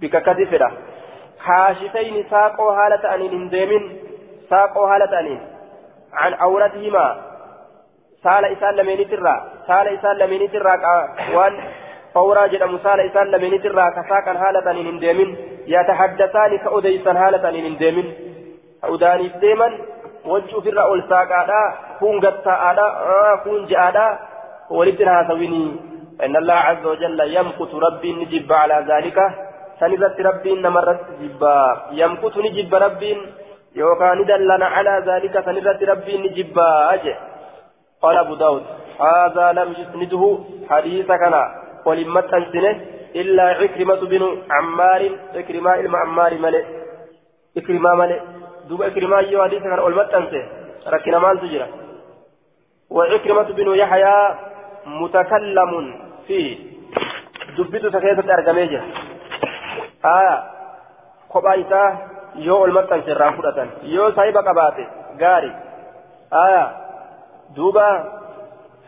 [0.00, 0.68] بككتي فدا
[1.46, 3.82] كاشفين ساقو حالة أنين انديمين
[4.50, 5.40] ساقو حالة أنين.
[6.14, 7.16] عن عورتهما
[8.24, 9.34] سال إسان لميني ترى
[9.66, 10.74] سال إسان لميني ترى
[11.34, 11.54] وان
[12.14, 15.30] فورا جدام سال إسان لميني ترى كساقا حالة أنين انديمين
[15.66, 18.14] يتحدثان كأديسان حالة أنين انديمين
[18.84, 19.68] أوداني ديما
[20.24, 22.76] وجهه في الرأول ساقا كون قطاء
[23.44, 24.18] كون جاء
[24.70, 25.76] ولدنا سويني
[26.24, 29.18] إن الله عز وجل يمقت ربي نجب على ذلك.
[29.80, 31.42] سنرت ربي نمرت جب
[32.00, 33.12] يمقت نجب ربي
[33.76, 36.58] يوكا ندلنا على ذلك سنرت ربي نجب
[36.94, 37.14] أجي.
[38.02, 38.64] قال أبو داود
[39.00, 40.22] هذا لم يسنده
[40.70, 41.34] حديث كان
[41.86, 42.80] ولما تنسنه
[43.14, 45.02] إلا عكرمة بن عمار
[45.34, 46.64] عكرمة إلما عمار ملئ.
[47.56, 48.20] عكرمة ملئ.
[48.68, 50.42] دوب عكرمة يو حديث كان ولما تنسه
[50.86, 51.68] ركنا مال تجرى
[52.90, 54.16] وعكرمة بن يحيى
[54.86, 55.72] متكلم
[56.26, 56.74] فيه.
[57.58, 58.80] دبته تكيسة أرقميجة
[60.04, 60.36] آية
[61.34, 61.96] kophaa isaa
[62.46, 64.84] yoo ol maxxanse irraa fudhatan yoo saahiba qabaate
[65.22, 65.50] gaari
[66.44, 66.64] aya
[67.56, 67.88] duuba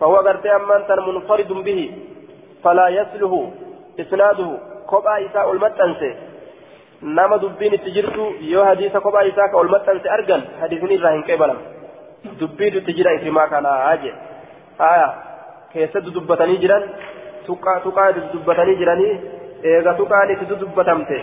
[0.01, 1.81] فهو غرتي أمان تن منفرد به
[2.65, 3.53] فلا يسله
[4.01, 4.51] إسناده
[4.87, 6.09] kophaa isaa ol maxxanse
[7.03, 11.25] nama dubbiin itti jirtu yoo hadiisa kophaa isaa ka ol maxxanse argan hadiisni irraa hin
[11.31, 11.59] qeebalam
[12.41, 14.13] dubbiitu itti jira ifrimaa kanaa je
[14.91, 15.09] aya
[15.73, 16.85] keessatti dubbatanii jiran
[17.49, 19.15] tuqaa dubbatanii jiranii
[19.63, 21.19] eega tuqaan itti dubbatamte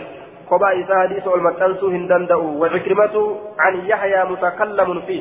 [0.48, 3.22] kophaa isaa hadiisa ol maxxansuu hin danda'u wacikrimatu
[3.66, 5.18] an yahyaa mutakallamun fi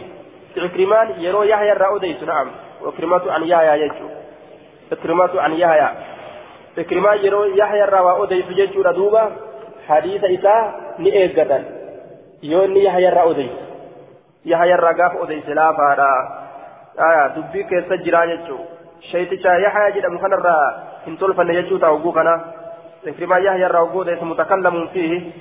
[0.56, 2.50] cikrimaan yeroo yahya irraa odeysu na'am
[2.90, 4.10] ikrimatu an yahyaa jechuu
[4.98, 5.92] ikrimatu an yahyaa
[6.84, 9.24] ikrimaan yeroo yahya irraa waa odeysu jechuudha duuba
[9.88, 10.62] hadiisa isaa
[10.98, 11.64] ni eeggatan
[12.52, 13.58] yoo inni yahya irraa odeysu
[14.54, 16.10] yahya irraa gaafa odeyse laafaadha
[17.36, 18.60] dubbii keessa jiraa jechuu
[19.12, 20.66] shayticha yahya jedhamu kanarraa
[21.06, 22.36] hin tolfanne jechuu ta'a oguu kana
[23.08, 25.32] إكرما يحيى الروغود متكلم فيه.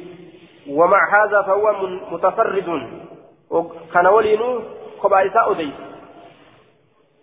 [0.68, 1.72] ومع هذا فهو
[2.10, 2.68] متفرد.
[3.94, 4.60] كان ولينو
[5.02, 5.74] كبايسا أديس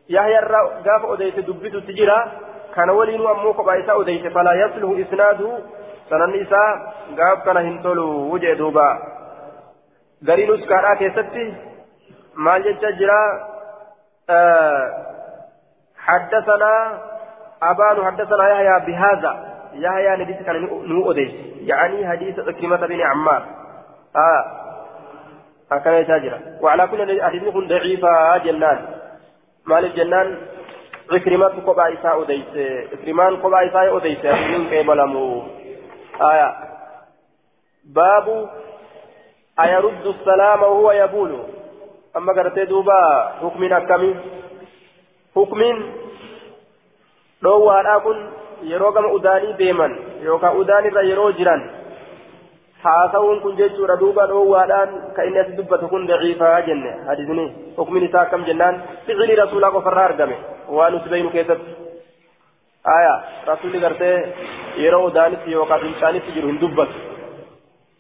[0.10, 0.40] يحيى
[0.86, 2.32] قاف أديس دبت تجرى
[2.76, 5.58] كان ولينو أمو كبايسا أديس فلا يصله إسناده
[6.10, 8.90] سنن إساء قاف كان هنتولو وجه دوبا.
[10.28, 11.54] غري نسكارا كيستي.
[12.36, 13.22] مال جتجرى
[14.30, 15.06] آه
[15.98, 17.00] حدثنا
[17.64, 19.49] أبان حدثنا يحيى بهذا.
[19.74, 21.12] يحيى نديس كان نو
[21.62, 23.46] يعني حديث عكرمة بن عمار
[24.16, 24.44] آه
[25.72, 28.80] هكذا يتاجر وعلى كل حديث يكون ضعيفة جنان
[29.66, 30.38] مال الجنان
[31.12, 32.46] عكرمة قبا إساء أديس
[32.94, 35.44] عكرمان قبا إساء أديس من قبلمو
[36.22, 36.56] آية
[37.86, 38.50] باب
[39.60, 41.40] أيرد السلام وهو يبول
[42.18, 44.16] أما قرأت دوبا حكم أكمل
[45.36, 45.62] حكم
[47.44, 48.18] dhoowwaadhaa kun
[48.72, 51.64] yeroo gama udaanii deeman yookaan udaanirra yeroo jiran
[52.84, 57.46] haasawuun kun jechuudha duuba dhoowwaadhaan kan inni as dubbatu kun daciifaa jenne hadisni
[57.78, 60.38] hukmin isaa akkam jennaan ficilii rasuulaa qofarraa argame
[60.78, 61.76] waan nuti beeynu keessatti
[62.96, 63.14] aya
[63.52, 64.16] rasuulli gartee
[64.84, 67.06] yeroo udaanitti yookaan fincaanitti jiru hin dubbatu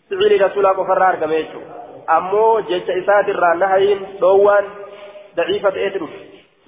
[0.10, 1.74] ficilii rasuulaa qofarraa argame jechuudha
[2.18, 4.76] ammoo jecha isaatirraa nahayiin dhoowwaan
[5.38, 6.22] daciifa ta'eeti dhufe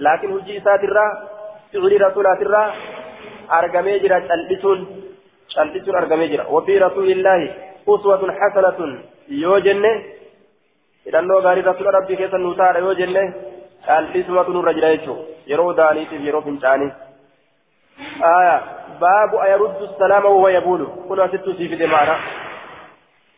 [0.08, 1.12] laakiin hojii isaatirraa
[1.76, 2.74] رسولات الله
[3.58, 4.80] أرقمي جرا تلبسون
[5.56, 7.42] تلبسون أرقمي جرا وفي رسول الله
[7.88, 8.80] أسوة حسنة
[9.30, 9.94] يو جنة
[11.08, 13.24] إذا أنه قال رسول ربي كيف نوتار يو جنة
[13.88, 14.90] تلبسون نور رجلا
[15.48, 16.88] يرو داني يرو فنشاني
[18.24, 18.62] آية
[19.02, 20.88] باب أيرد السلام وهو يقول.
[21.10, 22.20] كنا ست سيفي معنا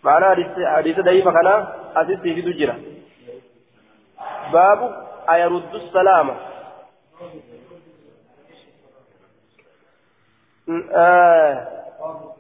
[0.03, 0.27] معنا
[0.75, 1.55] حديث ضعيف كنا
[1.95, 2.75] أسيس سيفي دجرا
[4.53, 4.79] باب
[5.29, 5.73] أيرد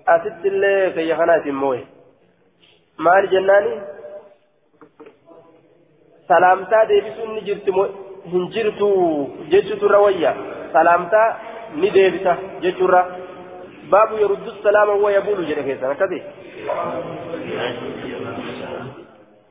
[0.05, 1.83] asitti illee kayya kanaatiin mooye
[2.97, 3.73] maal jennaani
[6.27, 7.71] salaamtaa deebisuun ni jirti
[8.31, 8.87] hin jirtu
[9.51, 10.35] jechuuturra wayya
[10.73, 11.27] salaamtaa
[11.75, 13.01] ni deebisa jechuurra
[13.89, 16.23] baabu yaruddu salaama huwa yabuulu jedhe keessan akkasi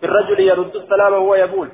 [0.03, 1.69] الرجل يرد السلام وهو يقول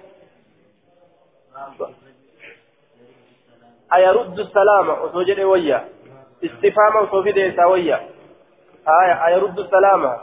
[3.95, 5.89] أيرد السلام وسوجد ويا
[6.45, 8.01] استفهاما وصوفي ديسا ويا
[9.03, 10.17] آية أيرد السلام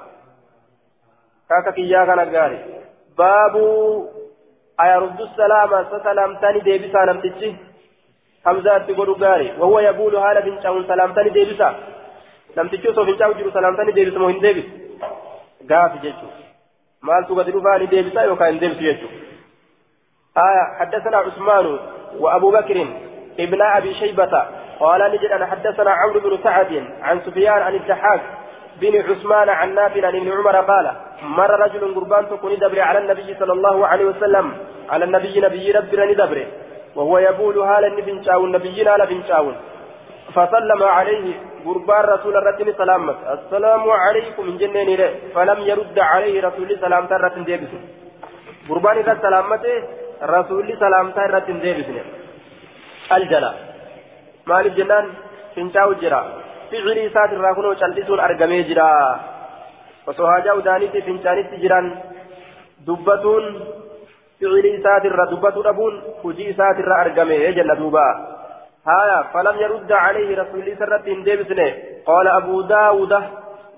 [1.50, 2.60] كاكا كيا كان غاري
[3.18, 3.56] باب
[4.82, 5.70] أيرد السلام
[6.04, 7.56] سلام تاني ديبسا نمتشي
[8.46, 11.76] حمزة تقول غاري وهو يقول هذا بن شاون سلام تاني ديبسا
[12.58, 14.68] نمتشي صوفي شاو جرو سلام تاني ديبسا مهن ديبس
[15.72, 16.28] غافي جيشو
[17.04, 19.08] مال تقدر فاني ديبسا يوكا ديبس جيشو
[20.38, 21.80] آية حدثنا عثمان
[22.20, 22.88] وأبو بكر
[23.40, 24.65] ابن أبي شيبة.
[24.80, 26.72] قال نجد أن حدثنا عمرو بن سعد
[27.02, 28.22] عن سفيان عن الضحاك
[28.82, 30.92] بن عثمان عن نافع عن ابن عمر قال
[31.24, 34.46] مر رجل قربان تكون دبر على النبي صلى الله عليه وسلم
[34.90, 36.46] على النبي نبي ربنا ندبر
[36.96, 39.56] وهو يقول هالا نبنشاون نبينا لبنشاون
[40.36, 41.26] فسلم عليه
[41.66, 45.02] قربان رسول الرتين سلامت السلام عليكم من جنين
[45.36, 47.72] فلم يرد عليه رسول سلام ترة ديبس.
[48.70, 49.76] قربان إذا سلامته
[50.24, 51.90] رسول سلام ترة ديبس.
[53.18, 53.52] الجلا
[54.48, 55.06] مالك جنان
[55.56, 56.22] فنشاو جرا
[56.70, 58.86] ficilii isaati irraa kunoo callisuun argamee jira
[60.12, 61.88] osoo haajaa udaaniitti fincaanitti jiran
[62.88, 63.46] dubbatuun
[64.40, 68.08] ficilii isaati irra dubbatuu dhabuun hujii isaati irra argame jenna duuba
[68.88, 71.74] هايا فلم يرد عليه رسول الله عليه وسلم
[72.06, 73.14] قال أبو داود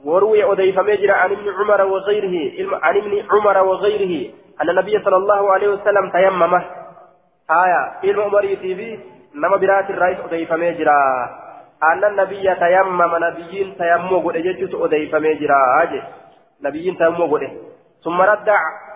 [0.05, 2.35] وروي أديف مجرى عن ابن عمر وغيره
[2.83, 6.61] عن ابن عمر وغيره أن النبي صلى الله عليه وسلم تيممه
[7.49, 8.99] هايا علم عمر يتيبي
[9.37, 11.29] نما برات الرئيس أديف مجرى
[11.83, 16.01] أن النبي تيمم نبيين تيمم قد جدت أديف مجرى
[16.63, 17.43] نبيين تيمم قد
[18.03, 18.49] ثم رد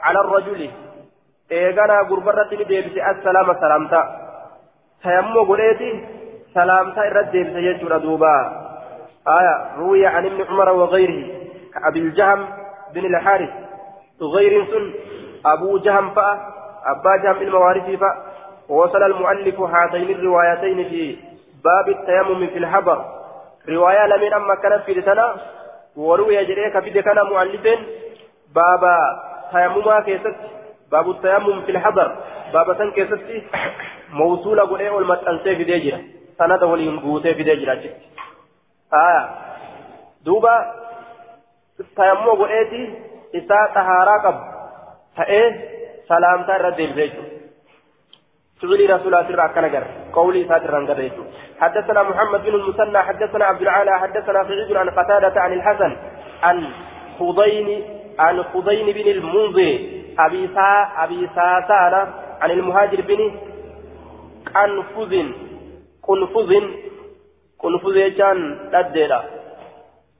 [0.03, 0.69] على الرجل
[1.51, 4.01] إيغانا قربرة ديبس السلام سلامتا
[5.03, 5.91] تيمم قديتي
[6.53, 8.35] سلامتا إرد ديبس يجور دوبا
[9.27, 11.41] آية روي عن ابن عمر وغيره
[11.73, 12.47] كأبي الجهم
[12.93, 13.49] بن الحارث
[14.21, 14.93] غير سن
[15.45, 16.31] أبو جهم فأ
[16.85, 18.30] أبا جهم الموارث فأ
[18.71, 21.17] ووصل المؤلف هاتين الروايتين في
[21.63, 23.05] باب التيمم في الحبر.
[23.69, 25.25] رواية لمن أما كانت في لسنة
[25.95, 27.67] وروي جريك في كان مؤلف
[28.55, 28.83] باب
[29.51, 30.35] تيمما كيست
[30.91, 32.15] باب التيمم في الحبر.
[32.53, 33.19] باب سن كيست
[34.09, 36.01] موصولة قولي والمتأنسي في ديجرة.
[36.37, 37.83] سنة وليهم قوتي في ديجرة.
[38.93, 39.29] آه
[40.25, 40.73] دوبا
[41.95, 42.93] تيمم قوليتي
[43.35, 44.39] إساء طهارة قب.
[45.17, 45.51] فإيه
[46.07, 47.13] سلامتا رد البيت
[48.61, 49.83] فعل رسول الله كان جر
[50.13, 51.11] قولي ساتر عن
[51.59, 55.91] حدثنا محمد بن المثنى حدثنا عبد العالى حدثنا سعيد عن قتادة عن الحسن
[56.43, 56.57] عن
[57.19, 57.83] خضين
[58.19, 59.79] عن خضين بن المنذر.
[60.19, 61.93] أبي سا أبي ساسان
[62.41, 63.31] عن المهاجر بن
[64.55, 65.13] قنفذ
[66.03, 66.51] قنفذ
[67.59, 69.21] قنفذ كان تدلا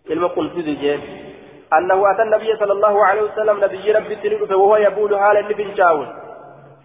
[0.08, 1.02] كلمة قنفذ جيد
[1.74, 6.08] أنه أتى النبي صلى الله عليه وسلم نبي ربي تنقف وهو يقول هالا ابن شاول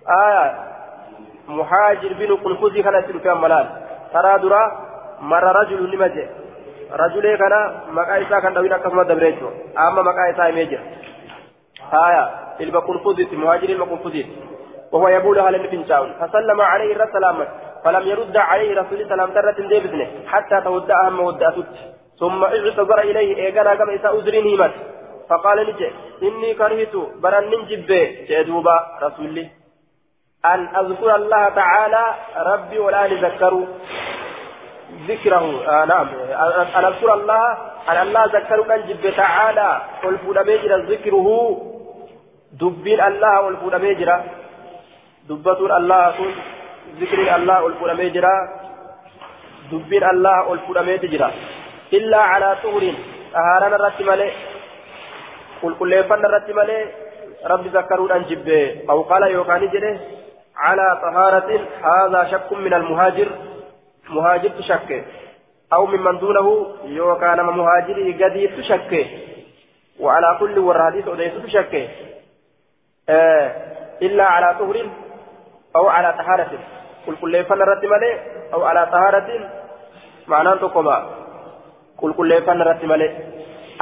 [0.09, 0.67] آه
[1.49, 3.67] مهاجر بن قنفذ كان تلك ملال.
[4.13, 4.63] ترى درا
[5.21, 6.29] مر رجل نمجه.
[6.93, 7.55] رجل كان
[7.91, 10.81] مقايسا كان دوين أكثر دبريتو أما مقايسا ميجر
[11.93, 12.25] آية
[12.61, 14.17] البقنفذ مهاجر البقنفذ
[14.93, 17.47] وهو يقول هل ابن شاول فسلم عليه السلام
[17.85, 21.73] فلم يرد عليه رسول سلام ترة ديبسنه حتى تودعها مودعتت
[22.21, 24.71] ثم اعتذر إليه إيقنا كما إساء أزرين
[25.29, 25.91] فقال نجي
[26.23, 27.91] إني كرهت برا ننجب
[28.29, 29.45] جدوبا رسولي.
[30.45, 32.05] أن أذكر الله تعالى
[32.37, 33.67] ربي ولا نذكره
[35.09, 35.47] ذكره.
[35.69, 36.09] آه نعم.
[36.77, 37.59] أن أذكر الله
[37.89, 41.29] أن الله ذكر ننجب تعالى والفود ميجرا ذكره.
[42.53, 44.25] دبين الله والفود ميجرا
[45.29, 46.15] دبة الله
[47.01, 48.35] ذكر الله والفود ميجرا
[49.73, 51.31] دبين الله والفود ميجرا
[51.93, 52.95] إلا على طهر.
[53.37, 54.31] أهارنا الرتمالي
[55.63, 56.87] قل كل فن الرتمالي
[57.47, 60.01] رب ذكروا أن جبه أو قال يوكاني جده
[60.57, 61.51] على طهارة
[61.83, 63.29] هذا شك من المهاجر
[64.09, 65.05] مهاجر تشك
[65.73, 69.07] أو ممن دونه يوكان مهاجر قد تشك
[70.01, 71.91] وعلى كل وراديس أديس تشك
[73.09, 73.47] آه
[74.03, 74.87] إلا على طهر
[75.77, 76.51] أو على طهارة.
[77.07, 78.13] قل كل فن الرتمالي
[78.55, 79.51] أو على طهارة.
[80.29, 80.89] معناه تقوم
[82.01, 83.11] qulqulleeffannaa irratti malee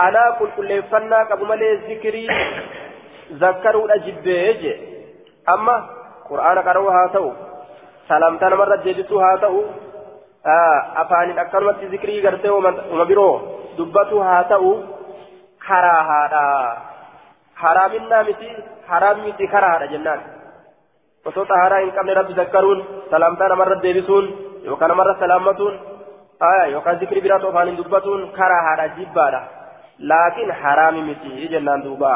[0.05, 2.29] anaa qulqulleeffannaa qabu malee zikirii
[3.41, 4.75] zakkaruudha jibbee je
[5.55, 5.75] amma
[6.29, 7.31] qur'aana qara'uu haa ta'u
[8.09, 9.61] salaamtaa namarra deebisuu haa ta'u
[11.03, 13.35] afaaniin akkanumatti zikirii gartee uma biroo
[13.79, 14.71] dubbatu haa ta'u
[15.69, 16.45] karaa haadha
[17.63, 18.49] haraaminaa miti
[18.93, 20.21] haraam miti karaa haadha jennaan
[21.31, 24.27] osoo xaharaa hin qabne rabbi zakkaruun salaamtaa namarra deebisuun
[24.69, 25.75] yookaan namarra salaammatuun
[26.73, 29.41] yookaan zikri biraatu afaanin dubbatuun karaa haadha jibbaadha
[30.13, 32.13] laakiin haraami miti jennaan duuba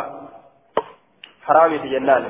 [1.48, 2.24] haraami miti jennaan